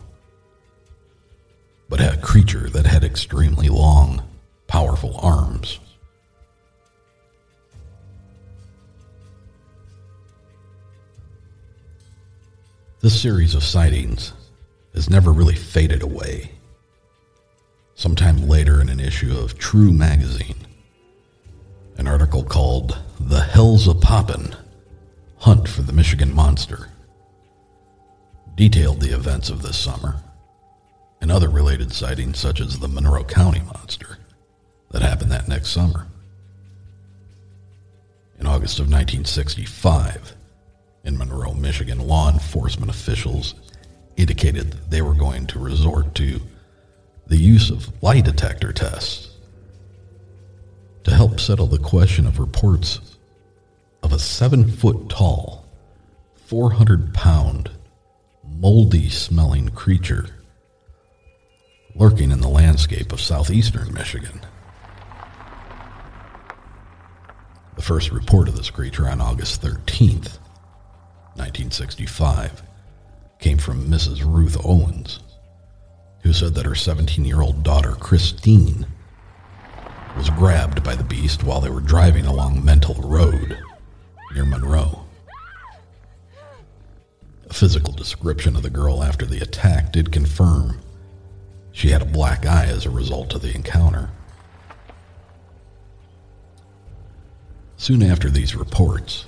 but 1.88 2.01
a 2.01 2.17
creature 2.17 2.69
that 2.71 2.86
had 2.86 3.04
extremely 3.04 3.69
long, 3.69 4.23
powerful 4.67 5.17
arms. 5.17 5.80
This 13.06 13.22
series 13.22 13.54
of 13.54 13.63
sightings 13.63 14.34
has 14.96 15.12
never 15.12 15.32
really 15.32 15.54
faded 15.54 16.02
away. 16.02 16.50
Sometime 17.94 18.48
later, 18.48 18.82
in 18.82 18.89
an 18.89 19.00
issue 19.00 19.38
of 19.38 19.60
True 19.60 19.94
magazine, 19.94 20.65
an 22.00 22.08
article 22.08 22.44
called 22.44 22.98
The 23.20 23.41
Hells 23.41 23.88
a 23.88 23.94
Poppin' 23.94 24.56
Hunt 25.38 25.70
for 25.70 25.84
the 25.84 25.94
Michigan 25.94 26.34
Monster 26.34 26.89
detailed 28.56 29.02
the 29.02 29.13
events 29.13 29.52
of 29.52 29.62
this 29.62 29.78
summer 29.78 30.24
and 31.22 31.32
other 31.32 31.50
related 31.50 31.94
sightings, 31.94 32.39
such 32.39 32.60
as 32.60 32.80
the 32.80 32.88
Monroe 32.88 33.24
County 33.24 33.62
Monster 33.62 34.18
that 34.89 35.04
happened 35.04 35.32
that 35.32 35.48
next 35.48 35.70
summer. 35.70 36.08
In 38.39 38.48
August 38.48 38.80
of 38.80 38.88
1965, 38.88 40.36
in 41.06 41.18
Monroe, 41.18 41.54
Michigan, 41.54 42.00
law 42.00 42.32
enforcement 42.32 42.89
officials 42.89 43.56
indicated 44.18 44.72
that 44.72 44.89
they 44.91 45.02
were 45.02 45.13
going 45.13 45.46
to 45.48 45.60
resort 45.60 46.15
to 46.15 46.41
the 47.28 47.38
use 47.38 47.70
of 47.70 47.91
lie 48.02 48.22
detector 48.22 48.74
tests 48.74 49.30
to 51.04 51.13
help 51.13 51.39
settle 51.39 51.68
the 51.68 51.80
question 51.80 52.26
of 52.26 52.39
reports 52.39 53.00
of 54.04 54.12
a 54.12 54.20
seven 54.20 54.70
foot 54.70 55.10
tall, 55.10 55.65
400 56.48 57.13
pound, 57.13 57.72
moldy 58.44 59.10
smelling 59.10 59.70
creature 59.70 60.28
lurking 61.96 62.32
in 62.32 62.41
the 62.41 62.48
landscape 62.50 63.12
of 63.12 63.22
southeastern 63.22 63.94
Michigan. 63.94 64.41
The 67.76 67.82
first 67.82 68.12
report 68.12 68.48
of 68.48 68.56
this 68.56 68.70
creature 68.70 69.08
on 69.08 69.22
August 69.22 69.62
13th, 69.62 70.38
1965, 71.36 72.63
came 73.39 73.58
from 73.58 73.88
Mrs. 73.88 74.24
Ruth 74.26 74.58
Owens, 74.63 75.19
who 76.24 76.34
said 76.34 76.56
that 76.56 76.65
her 76.65 76.76
17 76.76 77.24
year 77.26 77.41
old 77.41 77.63
daughter, 77.63 77.91
Christine, 77.91 78.86
was 80.17 80.30
grabbed 80.30 80.84
by 80.84 80.95
the 80.95 81.04
beast 81.04 81.43
while 81.43 81.60
they 81.60 81.69
were 81.69 81.82
driving 81.82 82.26
along 82.26 82.63
Mental 82.63 82.95
Road 82.95 83.58
near 84.34 84.45
Monroe. 84.45 85.06
A 87.50 87.54
physical 87.54 87.93
description 87.93 88.56
of 88.56 88.63
the 88.63 88.69
girl 88.69 89.04
after 89.04 89.26
the 89.26 89.39
attack 89.39 89.91
did 89.91 90.12
confirm 90.12 90.80
she 91.71 91.89
had 91.89 92.02
a 92.02 92.06
black 92.06 92.45
eye 92.45 92.65
as 92.65 92.86
a 92.86 92.89
result 92.89 93.36
of 93.36 93.41
the 93.41 93.54
encounter. 93.54 94.10
Soon 97.76 98.02
after 98.02 98.30
these 98.30 98.56
reports, 98.56 99.26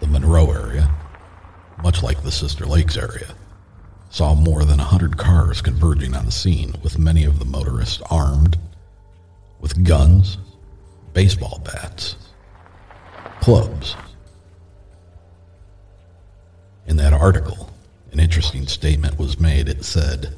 the 0.00 0.06
Monroe 0.06 0.50
area, 0.50 0.94
much 1.82 2.02
like 2.02 2.22
the 2.22 2.32
Sister 2.32 2.66
Lakes 2.66 2.96
area, 2.96 3.34
saw 4.10 4.34
more 4.34 4.64
than 4.64 4.80
a 4.80 4.84
hundred 4.84 5.16
cars 5.16 5.60
converging 5.60 6.14
on 6.14 6.26
the 6.26 6.32
scene, 6.32 6.74
with 6.82 6.98
many 6.98 7.24
of 7.24 7.38
the 7.38 7.44
motorists 7.44 8.02
armed 8.10 8.58
with 9.60 9.84
guns, 9.84 10.38
baseball 11.12 11.60
bats, 11.64 12.16
clubs. 13.40 13.96
In 16.86 16.96
that 16.98 17.12
article, 17.12 17.70
an 18.12 18.20
interesting 18.20 18.66
statement 18.66 19.18
was 19.18 19.40
made. 19.40 19.68
It 19.68 19.84
said 19.84 20.36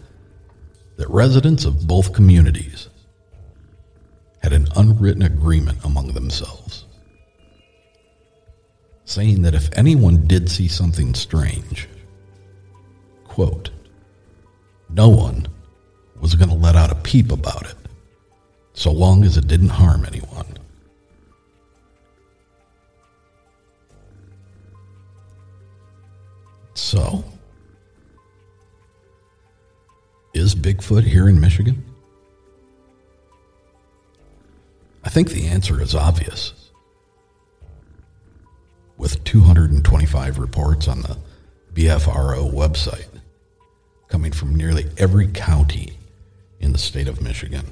that 0.97 1.09
residents 1.11 1.64
of 1.64 1.87
both 1.87 2.12
communities 2.12 2.88
had 4.42 4.53
an 4.53 4.66
unwritten 4.77 5.23
agreement 5.23 5.79
among 5.85 6.14
themselves, 6.14 6.85
saying 9.09 9.40
that 9.40 9.55
if 9.55 9.71
anyone 9.73 10.27
did 10.27 10.51
see 10.51 10.68
something 10.68 11.14
strange, 11.14 11.88
quote, 13.25 13.71
no 14.90 15.09
one 15.09 15.49
was 16.21 16.35
going 16.35 16.51
to 16.51 16.55
let 16.55 16.77
out 16.77 16.92
a 16.92 16.94
peep 16.94 17.33
about 17.33 17.66
it, 17.66 17.77
so 18.75 18.92
long 18.92 19.25
as 19.25 19.38
it 19.38 19.47
didn't 19.47 19.71
harm 19.71 20.05
anyone. 20.05 20.44
So, 26.75 27.25
is 30.35 30.55
Bigfoot 30.55 31.05
here 31.05 31.31
in 31.31 31.40
Michigan? 31.40 31.83
I 35.03 35.09
think 35.09 35.31
the 35.31 35.47
answer 35.47 35.81
is 35.81 35.94
obvious. 35.94 36.58
With 38.98 39.22
225 39.22 40.38
reports 40.38 40.88
on 40.88 41.02
the 41.02 41.16
BFRO 41.72 42.52
website 42.52 43.06
coming 44.08 44.32
from 44.32 44.56
nearly 44.56 44.87
every 44.98 45.28
county 45.28 45.92
in 46.58 46.72
the 46.72 46.78
state 46.78 47.06
of 47.06 47.22
Michigan. 47.22 47.64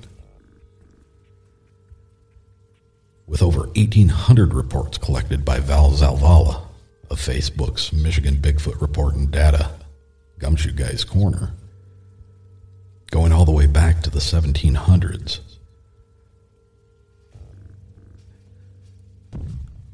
With 3.26 3.42
over 3.42 3.66
1,800 3.66 4.54
reports 4.54 4.98
collected 4.98 5.44
by 5.44 5.58
Val 5.58 5.90
Zalvala 5.90 6.62
of 7.10 7.18
Facebook's 7.18 7.92
Michigan 7.92 8.36
Bigfoot 8.36 8.80
Report 8.80 9.16
and 9.16 9.28
Data, 9.28 9.70
Gumshoe 10.38 10.72
Guy's 10.72 11.02
Corner, 11.02 11.52
going 13.10 13.32
all 13.32 13.44
the 13.44 13.50
way 13.50 13.66
back 13.66 14.00
to 14.02 14.10
the 14.10 14.20
1700s. 14.20 15.40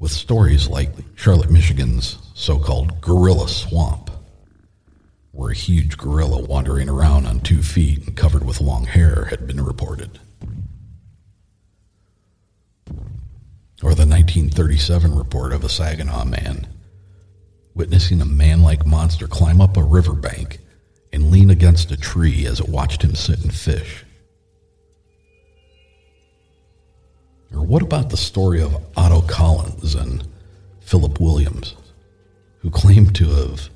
With 0.03 0.11
stories 0.11 0.67
like 0.67 0.91
Charlotte, 1.15 1.53
Michigan's 1.53 2.19
so 2.35 2.59
called 2.59 3.01
gorilla 3.01 3.49
swamp, 3.49 4.11
where 5.31 5.53
a 5.53 5.55
huge 5.55 5.97
gorilla 5.97 6.43
wandering 6.43 6.88
around 6.88 7.27
on 7.27 7.38
two 7.38 7.62
feet 7.62 8.05
and 8.05 8.17
covered 8.17 8.45
with 8.45 8.61
long 8.61 8.87
hair 8.87 9.27
had 9.27 9.47
been 9.47 9.65
reported. 9.65 10.19
Or 13.81 13.95
the 13.95 14.05
1937 14.05 15.15
report 15.15 15.53
of 15.53 15.62
a 15.62 15.69
Saginaw 15.69 16.25
man 16.25 16.67
witnessing 17.77 18.21
a 18.21 18.25
man 18.25 18.61
like 18.61 18.85
monster 18.85 19.29
climb 19.29 19.61
up 19.61 19.77
a 19.77 19.85
riverbank 19.85 20.59
and 21.12 21.31
lean 21.31 21.49
against 21.49 21.93
a 21.93 21.97
tree 21.97 22.45
as 22.45 22.59
it 22.59 22.69
watched 22.69 23.03
him 23.03 23.15
sit 23.15 23.41
and 23.45 23.55
fish. 23.55 24.05
Or 27.53 27.62
what 27.62 27.83
about 27.83 28.11
the 28.11 28.17
story 28.17 28.62
of 28.62 28.83
Otto 28.97 29.23
Collins 29.23 29.95
and 29.95 30.27
Philip 30.81 31.21
Williams, 31.21 31.75
who 32.59 32.71
claimed 32.71 33.15
to 33.17 33.29
have 33.31 33.69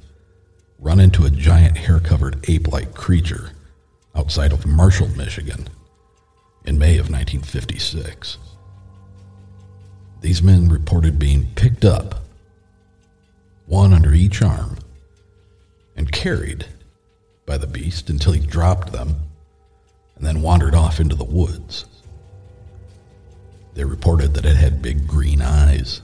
run 0.79 1.01
into 1.01 1.25
a 1.25 1.31
giant 1.31 1.77
hair 1.77 2.01
covered 2.01 2.45
ape 2.49 2.69
like 2.69 2.95
creature 2.95 3.51
outside 4.15 4.53
of 4.53 4.67
Marshall, 4.67 5.09
Michigan 5.17 5.69
in 6.65 6.79
May 6.79 6.99
of 6.99 7.11
1956? 7.11 8.39
These 10.21 10.43
men 10.43 10.69
reported 10.69 11.19
being 11.19 11.47
picked 11.55 11.85
up, 11.85 12.25
one 13.67 13.93
under 13.93 14.15
each 14.15 14.43
arm, 14.43 14.79
and 15.97 16.11
carried 16.11 16.67
by 17.47 17.59
the 17.59 17.67
beast 17.67 18.11
until 18.11 18.33
he 18.33 18.41
dropped 18.41 18.93
them 18.93 19.15
and 20.17 20.27
then 20.27 20.43
wandered 20.43 20.75
off 20.75 20.99
into 20.99 21.15
the 21.15 21.25
woods. 21.25 21.85
They 23.77 23.85
reported 23.85 24.35
that 24.35 24.45
it 24.45 24.57
had 24.57 24.83
big 24.83 25.07
green 25.07 25.41
eyes, 25.41 26.01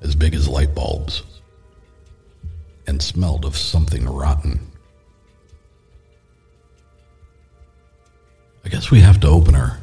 as 0.00 0.14
big 0.14 0.34
as 0.34 0.48
light 0.48 0.74
bulbs, 0.74 1.22
and 2.86 3.02
smelled 3.02 3.44
of 3.44 3.56
something 3.56 4.06
rotten. 4.06 4.70
I 8.64 8.70
guess 8.70 8.90
we 8.90 9.00
have 9.00 9.20
to 9.20 9.28
open 9.28 9.54
our 9.54 9.80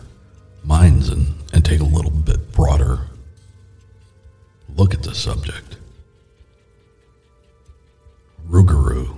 minds 0.64 1.10
and, 1.10 1.36
and 1.54 1.64
take 1.64 1.82
a 1.82 1.84
little 1.86 2.12
bit 2.12 2.52
broader 2.52 3.08
look 4.76 4.94
at 4.94 5.04
the 5.04 5.14
subject. 5.14 5.78
Rougarou, 8.50 9.16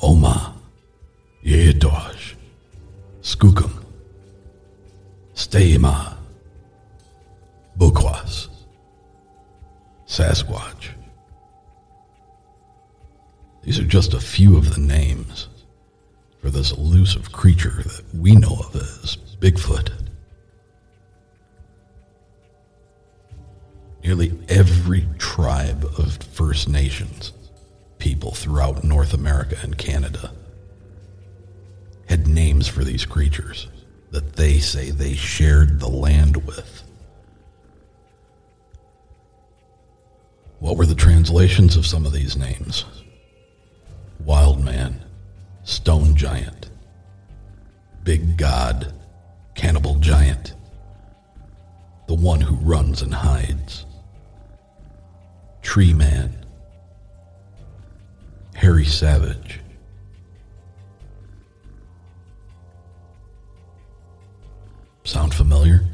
Oma, 0.00 0.54
Yeatosh, 1.44 2.34
Skookum, 3.22 3.84
Steima, 5.34 6.16
Bukwas, 7.82 8.46
Sasquatch. 10.06 10.90
These 13.64 13.80
are 13.80 13.84
just 13.84 14.14
a 14.14 14.20
few 14.20 14.56
of 14.56 14.72
the 14.72 14.80
names 14.80 15.48
for 16.40 16.48
this 16.48 16.70
elusive 16.70 17.32
creature 17.32 17.82
that 17.82 18.04
we 18.14 18.36
know 18.36 18.56
of 18.56 18.76
as 18.76 19.16
Bigfoot. 19.40 19.90
Nearly 24.04 24.38
every 24.48 25.08
tribe 25.18 25.84
of 25.98 26.18
First 26.18 26.68
Nations 26.68 27.32
people 27.98 28.30
throughout 28.30 28.84
North 28.84 29.12
America 29.12 29.56
and 29.60 29.76
Canada 29.76 30.32
had 32.08 32.28
names 32.28 32.68
for 32.68 32.84
these 32.84 33.04
creatures 33.04 33.66
that 34.12 34.34
they 34.34 34.60
say 34.60 34.92
they 34.92 35.14
shared 35.14 35.80
the 35.80 35.90
land 35.90 36.46
with. 36.46 36.81
What 40.62 40.76
were 40.76 40.86
the 40.86 40.94
translations 40.94 41.76
of 41.76 41.84
some 41.84 42.06
of 42.06 42.12
these 42.12 42.36
names? 42.36 42.84
Wild 44.20 44.64
Man, 44.64 45.02
Stone 45.64 46.14
Giant, 46.14 46.70
Big 48.04 48.36
God, 48.36 48.94
Cannibal 49.56 49.96
Giant, 49.96 50.54
the 52.06 52.14
one 52.14 52.40
who 52.40 52.54
runs 52.64 53.02
and 53.02 53.12
hides, 53.12 53.86
Tree 55.62 55.92
Man, 55.92 56.46
Hairy 58.54 58.84
Savage. 58.84 59.58
Sound 65.02 65.34
familiar? 65.34 65.91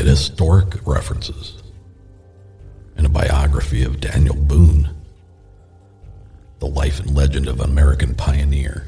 At 0.00 0.06
historic 0.06 0.86
references 0.86 1.62
in 2.96 3.04
a 3.04 3.08
biography 3.10 3.82
of 3.82 4.00
Daniel 4.00 4.34
Boone, 4.34 4.88
the 6.58 6.66
life 6.66 7.00
and 7.00 7.14
legend 7.14 7.46
of 7.46 7.60
an 7.60 7.68
American 7.68 8.14
pioneer. 8.14 8.86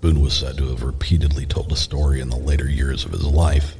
Boone 0.00 0.20
was 0.20 0.32
said 0.32 0.56
to 0.56 0.68
have 0.68 0.82
repeatedly 0.82 1.44
told 1.44 1.70
a 1.70 1.76
story 1.76 2.20
in 2.20 2.30
the 2.30 2.36
later 2.36 2.66
years 2.66 3.04
of 3.04 3.12
his 3.12 3.26
life. 3.26 3.76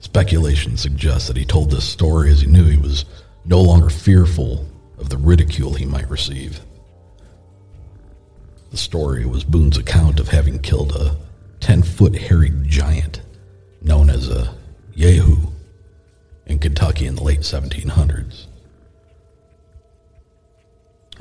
Speculation 0.00 0.78
suggests 0.78 1.28
that 1.28 1.36
he 1.36 1.44
told 1.44 1.70
this 1.70 1.84
story 1.84 2.30
as 2.30 2.40
he 2.40 2.46
knew 2.46 2.64
he 2.64 2.78
was 2.78 3.04
no 3.44 3.60
longer 3.60 3.90
fearful 3.90 4.66
of 4.96 5.10
the 5.10 5.18
ridicule 5.18 5.74
he 5.74 5.84
might 5.84 6.08
receive. 6.08 6.60
The 8.70 8.78
story 8.78 9.26
was 9.26 9.44
Boone's 9.44 9.76
account 9.76 10.18
of 10.18 10.28
having 10.28 10.60
killed 10.60 10.92
a 10.92 11.14
10 11.60 11.82
foot 11.82 12.16
hairy 12.16 12.52
giant 12.62 13.20
known 13.86 14.10
as 14.10 14.28
a 14.28 14.52
Yehu 14.96 15.52
in 16.46 16.58
Kentucky 16.58 17.06
in 17.06 17.14
the 17.14 17.22
late 17.22 17.40
1700s. 17.40 18.46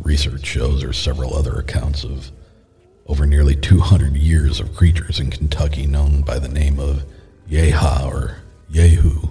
Research 0.02 0.46
shows 0.46 0.82
there 0.82 0.90
are 0.90 0.94
several 0.94 1.36
other 1.36 1.54
accounts 1.54 2.04
of 2.04 2.32
over 3.08 3.28
nearly 3.28 3.56
200 3.56 4.16
years 4.16 4.60
of 4.60 4.76
creatures 4.76 5.20
in 5.20 5.30
Kentucky 5.30 5.86
known 5.86 6.22
by 6.22 6.40
the 6.40 6.48
name 6.48 6.80
of 6.80 7.04
Yeha 7.48 8.04
or 8.06 8.38
Yehu. 8.72 9.30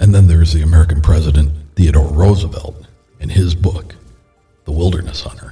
And 0.00 0.14
then 0.14 0.26
there's 0.26 0.54
the 0.54 0.62
American 0.62 1.02
president 1.02 1.52
Theodore 1.76 2.10
Roosevelt 2.10 2.86
in 3.20 3.28
his 3.28 3.54
book, 3.54 3.94
The 4.64 4.72
Wilderness 4.72 5.20
Hunter, 5.20 5.47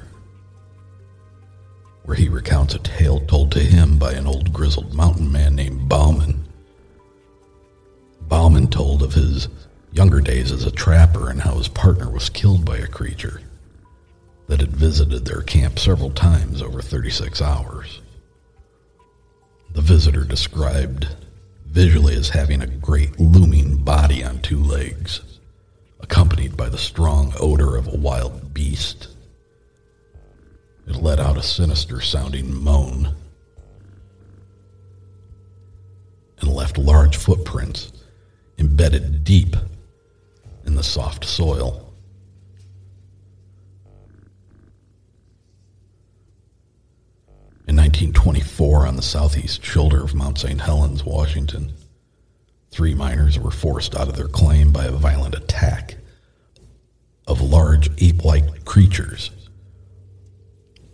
recounts 2.66 2.88
a 2.88 2.98
tale 2.98 3.20
told 3.20 3.52
to 3.52 3.60
him 3.60 3.96
by 3.96 4.12
an 4.12 4.26
old 4.26 4.52
grizzled 4.52 4.92
mountain 4.92 5.30
man 5.30 5.54
named 5.54 5.88
Bauman. 5.88 6.44
Bauman 8.22 8.66
told 8.66 9.04
of 9.04 9.14
his 9.14 9.48
younger 9.92 10.20
days 10.20 10.50
as 10.50 10.64
a 10.64 10.70
trapper 10.72 11.30
and 11.30 11.40
how 11.40 11.54
his 11.58 11.68
partner 11.68 12.10
was 12.10 12.28
killed 12.28 12.64
by 12.64 12.78
a 12.78 12.88
creature 12.88 13.40
that 14.48 14.58
had 14.58 14.76
visited 14.76 15.24
their 15.24 15.42
camp 15.42 15.78
several 15.78 16.10
times 16.10 16.60
over 16.60 16.82
36 16.82 17.40
hours. 17.40 18.00
The 19.72 19.82
visitor 19.82 20.24
described 20.24 21.06
visually 21.66 22.16
as 22.16 22.30
having 22.30 22.62
a 22.62 22.66
great 22.66 23.20
looming 23.20 23.76
body 23.76 24.24
on 24.24 24.40
two 24.40 24.60
legs, 24.60 25.20
accompanied 26.00 26.56
by 26.56 26.68
the 26.68 26.78
strong 26.78 27.32
odor 27.38 27.76
of 27.76 27.86
a 27.86 27.96
wild 27.96 28.52
beast. 28.52 29.15
It 30.86 30.96
let 30.96 31.18
out 31.18 31.36
a 31.36 31.42
sinister 31.42 32.00
sounding 32.00 32.54
moan 32.54 33.14
and 36.40 36.52
left 36.52 36.78
large 36.78 37.16
footprints 37.16 37.92
embedded 38.58 39.24
deep 39.24 39.56
in 40.64 40.74
the 40.74 40.82
soft 40.82 41.24
soil. 41.24 41.82
In 47.68 47.74
1924, 47.74 48.86
on 48.86 48.94
the 48.94 49.02
southeast 49.02 49.64
shoulder 49.64 50.04
of 50.04 50.14
Mount 50.14 50.38
St. 50.38 50.60
Helens, 50.60 51.04
Washington, 51.04 51.72
three 52.70 52.94
miners 52.94 53.40
were 53.40 53.50
forced 53.50 53.96
out 53.96 54.08
of 54.08 54.16
their 54.16 54.28
claim 54.28 54.70
by 54.70 54.84
a 54.84 54.92
violent 54.92 55.34
attack 55.34 55.96
of 57.26 57.40
large 57.40 57.90
ape 58.00 58.24
like 58.24 58.64
creatures. 58.64 59.30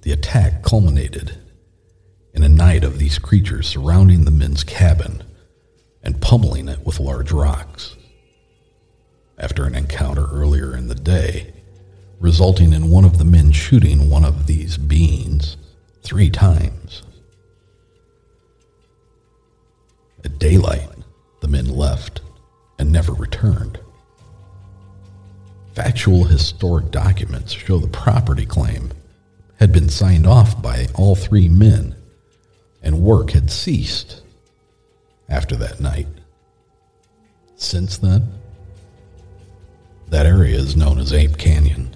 The 0.02 0.12
attack 0.12 0.62
culminated 0.64 1.38
in 2.34 2.42
a 2.42 2.48
night 2.48 2.82
of 2.82 2.98
these 2.98 3.20
creatures 3.20 3.68
surrounding 3.68 4.24
the 4.24 4.32
men's 4.32 4.64
cabin 4.64 5.22
and 6.02 6.20
pummeling 6.20 6.68
it 6.68 6.84
with 6.84 6.98
large 6.98 7.30
rocks. 7.30 7.96
After 9.38 9.64
an 9.64 9.76
encounter 9.76 10.26
earlier 10.26 10.76
in 10.76 10.88
the 10.88 10.96
day, 10.96 11.52
resulting 12.18 12.72
in 12.72 12.90
one 12.90 13.04
of 13.04 13.18
the 13.18 13.24
men 13.24 13.52
shooting 13.52 14.10
one 14.10 14.24
of 14.24 14.48
these 14.48 14.76
beings 14.76 15.56
three 16.02 16.30
times. 16.30 17.02
At 20.24 20.40
daylight, 20.40 20.88
the 21.40 21.48
men 21.48 21.68
left 21.68 22.22
and 22.76 22.90
never 22.90 23.12
returned. 23.12 23.78
Factual 25.74 26.24
historic 26.24 26.90
documents 26.90 27.52
show 27.52 27.78
the 27.78 27.86
property 27.86 28.46
claim 28.46 28.90
had 29.62 29.72
been 29.72 29.88
signed 29.88 30.26
off 30.26 30.60
by 30.60 30.88
all 30.96 31.14
three 31.14 31.48
men 31.48 31.94
and 32.82 33.00
work 33.00 33.30
had 33.30 33.48
ceased 33.48 34.20
after 35.28 35.54
that 35.54 35.78
night. 35.78 36.08
Since 37.54 37.98
then, 37.98 38.40
that 40.08 40.26
area 40.26 40.56
is 40.56 40.74
known 40.74 40.98
as 40.98 41.12
Ape 41.12 41.38
Canyon. 41.38 41.94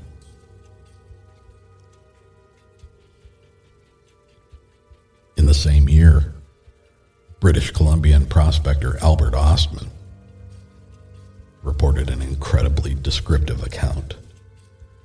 In 5.36 5.46
the 5.46 5.52
same 5.52 5.88
year, 5.88 6.34
British 7.40 7.72
Columbian 7.72 8.26
prospector 8.26 8.96
Albert 9.02 9.32
Ostman 9.32 9.88
reported 11.64 12.10
an 12.10 12.22
incredibly 12.22 12.94
descriptive 12.94 13.64
account 13.64 14.14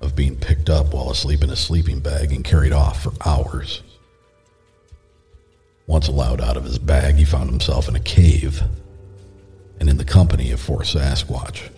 of 0.01 0.15
being 0.15 0.35
picked 0.35 0.69
up 0.69 0.93
while 0.93 1.11
asleep 1.11 1.43
in 1.43 1.49
a 1.49 1.55
sleeping 1.55 1.99
bag 1.99 2.31
and 2.31 2.43
carried 2.43 2.73
off 2.73 3.03
for 3.03 3.13
hours. 3.25 3.81
Once 5.87 6.07
allowed 6.07 6.41
out 6.41 6.57
of 6.57 6.63
his 6.63 6.79
bag, 6.79 7.15
he 7.15 7.25
found 7.25 7.49
himself 7.49 7.87
in 7.87 7.95
a 7.95 7.99
cave 7.99 8.61
and 9.79 9.89
in 9.89 9.97
the 9.97 10.05
company 10.05 10.51
of 10.51 10.59
four 10.59 10.81
Sasquatch, 10.81 11.69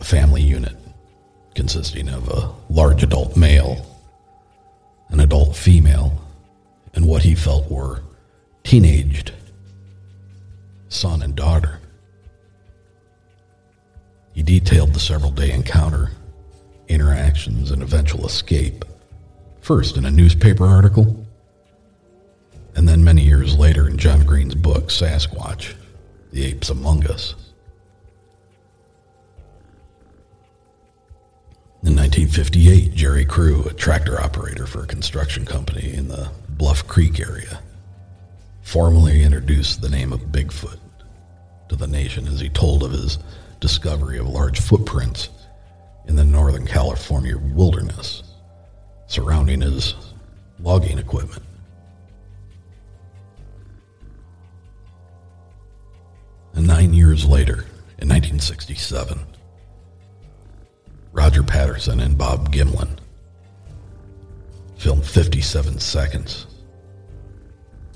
a 0.00 0.04
family 0.04 0.42
unit 0.42 0.76
consisting 1.54 2.08
of 2.08 2.28
a 2.28 2.52
large 2.68 3.02
adult 3.02 3.36
male, 3.36 3.84
an 5.08 5.20
adult 5.20 5.56
female, 5.56 6.20
and 6.94 7.06
what 7.06 7.22
he 7.22 7.34
felt 7.34 7.70
were 7.70 8.02
teenaged 8.64 9.32
son 10.88 11.22
and 11.22 11.34
daughter. 11.34 11.80
He 14.34 14.42
detailed 14.42 14.94
the 14.94 15.00
several 15.00 15.30
day 15.30 15.52
encounter, 15.52 16.10
interactions, 16.88 17.70
and 17.70 17.82
eventual 17.82 18.26
escape, 18.26 18.84
first 19.60 19.96
in 19.96 20.04
a 20.04 20.10
newspaper 20.10 20.66
article, 20.66 21.26
and 22.74 22.88
then 22.88 23.02
many 23.02 23.22
years 23.22 23.56
later 23.56 23.88
in 23.88 23.98
John 23.98 24.24
Green's 24.24 24.54
book, 24.54 24.88
Sasquatch 24.88 25.74
The 26.32 26.44
Apes 26.44 26.70
Among 26.70 27.06
Us. 27.06 27.34
In 31.82 31.94
1958, 31.94 32.94
Jerry 32.94 33.24
Crew, 33.24 33.64
a 33.64 33.72
tractor 33.72 34.20
operator 34.20 34.66
for 34.66 34.82
a 34.82 34.86
construction 34.86 35.44
company 35.44 35.94
in 35.94 36.08
the 36.08 36.30
Bluff 36.50 36.86
Creek 36.88 37.20
area, 37.20 37.60
formally 38.62 39.22
introduced 39.22 39.80
the 39.80 39.88
name 39.88 40.12
of 40.12 40.32
Bigfoot 40.32 40.78
to 41.68 41.76
the 41.76 41.86
nation 41.86 42.26
as 42.26 42.40
he 42.40 42.48
told 42.48 42.82
of 42.82 42.92
his 42.92 43.18
discovery 43.60 44.18
of 44.18 44.28
large 44.28 44.60
footprints 44.60 45.28
in 46.08 46.16
the 46.16 46.24
Northern 46.24 46.66
California 46.66 47.36
wilderness 47.38 48.22
surrounding 49.06 49.60
his 49.60 49.94
logging 50.58 50.98
equipment. 50.98 51.42
And 56.54 56.66
nine 56.66 56.92
years 56.92 57.24
later, 57.24 57.66
in 57.98 58.08
1967, 58.08 59.18
Roger 61.12 61.42
Patterson 61.42 62.00
and 62.00 62.18
Bob 62.18 62.52
Gimlin 62.52 62.98
filmed 64.76 65.04
57 65.04 65.78
seconds 65.78 66.46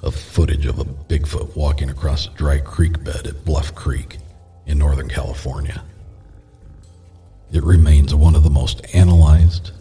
of 0.03 0.15
footage 0.15 0.67
of 0.67 0.79
a 0.79 0.85
Bigfoot 0.85 1.55
walking 1.57 1.91
across 1.91 2.27
a 2.27 2.31
dry 2.31 2.59
creek 2.59 3.03
bed 3.05 3.27
at 3.27 3.45
Bluff 3.45 3.75
Creek 3.75 4.19
in 4.67 4.79
Northern 4.79 5.09
California. 5.09 5.83
It 7.53 7.63
remains 7.65 8.15
one 8.15 8.35
of 8.35 8.45
the 8.45 8.51
most 8.51 8.81
analyzed 8.95 9.73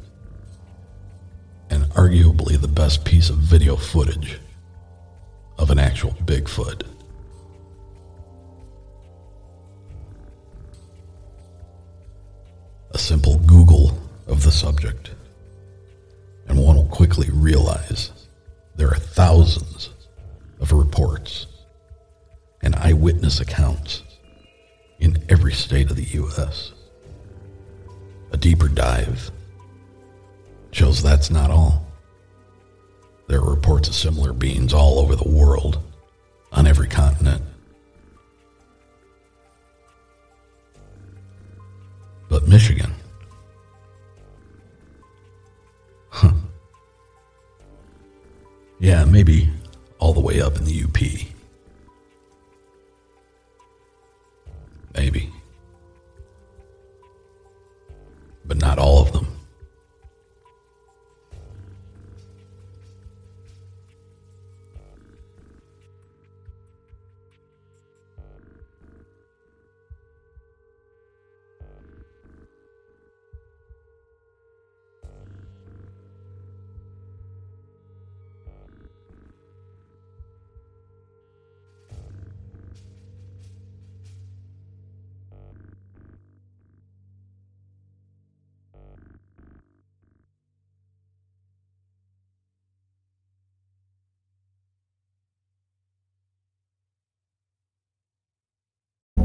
and 1.70 1.86
arguably 1.92 2.60
the 2.60 2.68
best 2.68 3.06
piece 3.06 3.30
of 3.30 3.38
video 3.38 3.78
footage 3.78 4.42
of 5.58 5.72
an 5.72 5.80
actual 5.80 6.12
Bigfoot. 6.26 6.86
A 12.94 12.98
simple 12.98 13.38
Google 13.40 13.98
of 14.28 14.44
the 14.44 14.52
subject, 14.52 15.12
and 16.48 16.60
one 16.60 16.76
will 16.76 16.84
quickly 16.88 17.30
realize 17.32 18.12
there 18.76 18.90
are 18.90 19.00
thousands 19.00 19.92
of 20.60 20.74
reports 20.74 21.48
and 22.62 22.76
eyewitness 22.76 23.40
accounts 23.40 24.04
in 25.00 25.24
every 25.30 25.54
state 25.54 25.90
of 25.90 25.96
the 25.96 26.04
U.S. 26.04 26.74
A 28.32 28.38
deeper 28.38 28.68
dive 28.68 29.32
shows 30.72 31.04
that's 31.04 31.30
not 31.30 31.52
all. 31.52 31.86
There 33.28 33.40
are 33.40 33.50
reports 33.50 33.88
of 33.88 33.96
similar 33.96 34.34
beings 34.34 34.74
all 34.74 35.00
over 35.00 35.16
the 35.16 35.28
world, 35.28 35.82
on 36.52 36.68
every 36.68 36.88
continent. 36.88 37.42
But 42.30 42.48
Michigan, 42.48 42.94
huh. 46.10 46.32
Yeah, 48.80 49.06
maybe 49.06 49.50
all 50.00 50.14
the 50.14 50.22
way 50.22 50.42
up 50.42 50.58
in 50.58 50.66
the 50.66 50.84
UP. 50.84 50.98
Maybe. 54.96 55.32
But 58.46 58.58
not 58.58 58.80
all 58.80 59.02
of 59.02 59.12
them. 59.14 59.31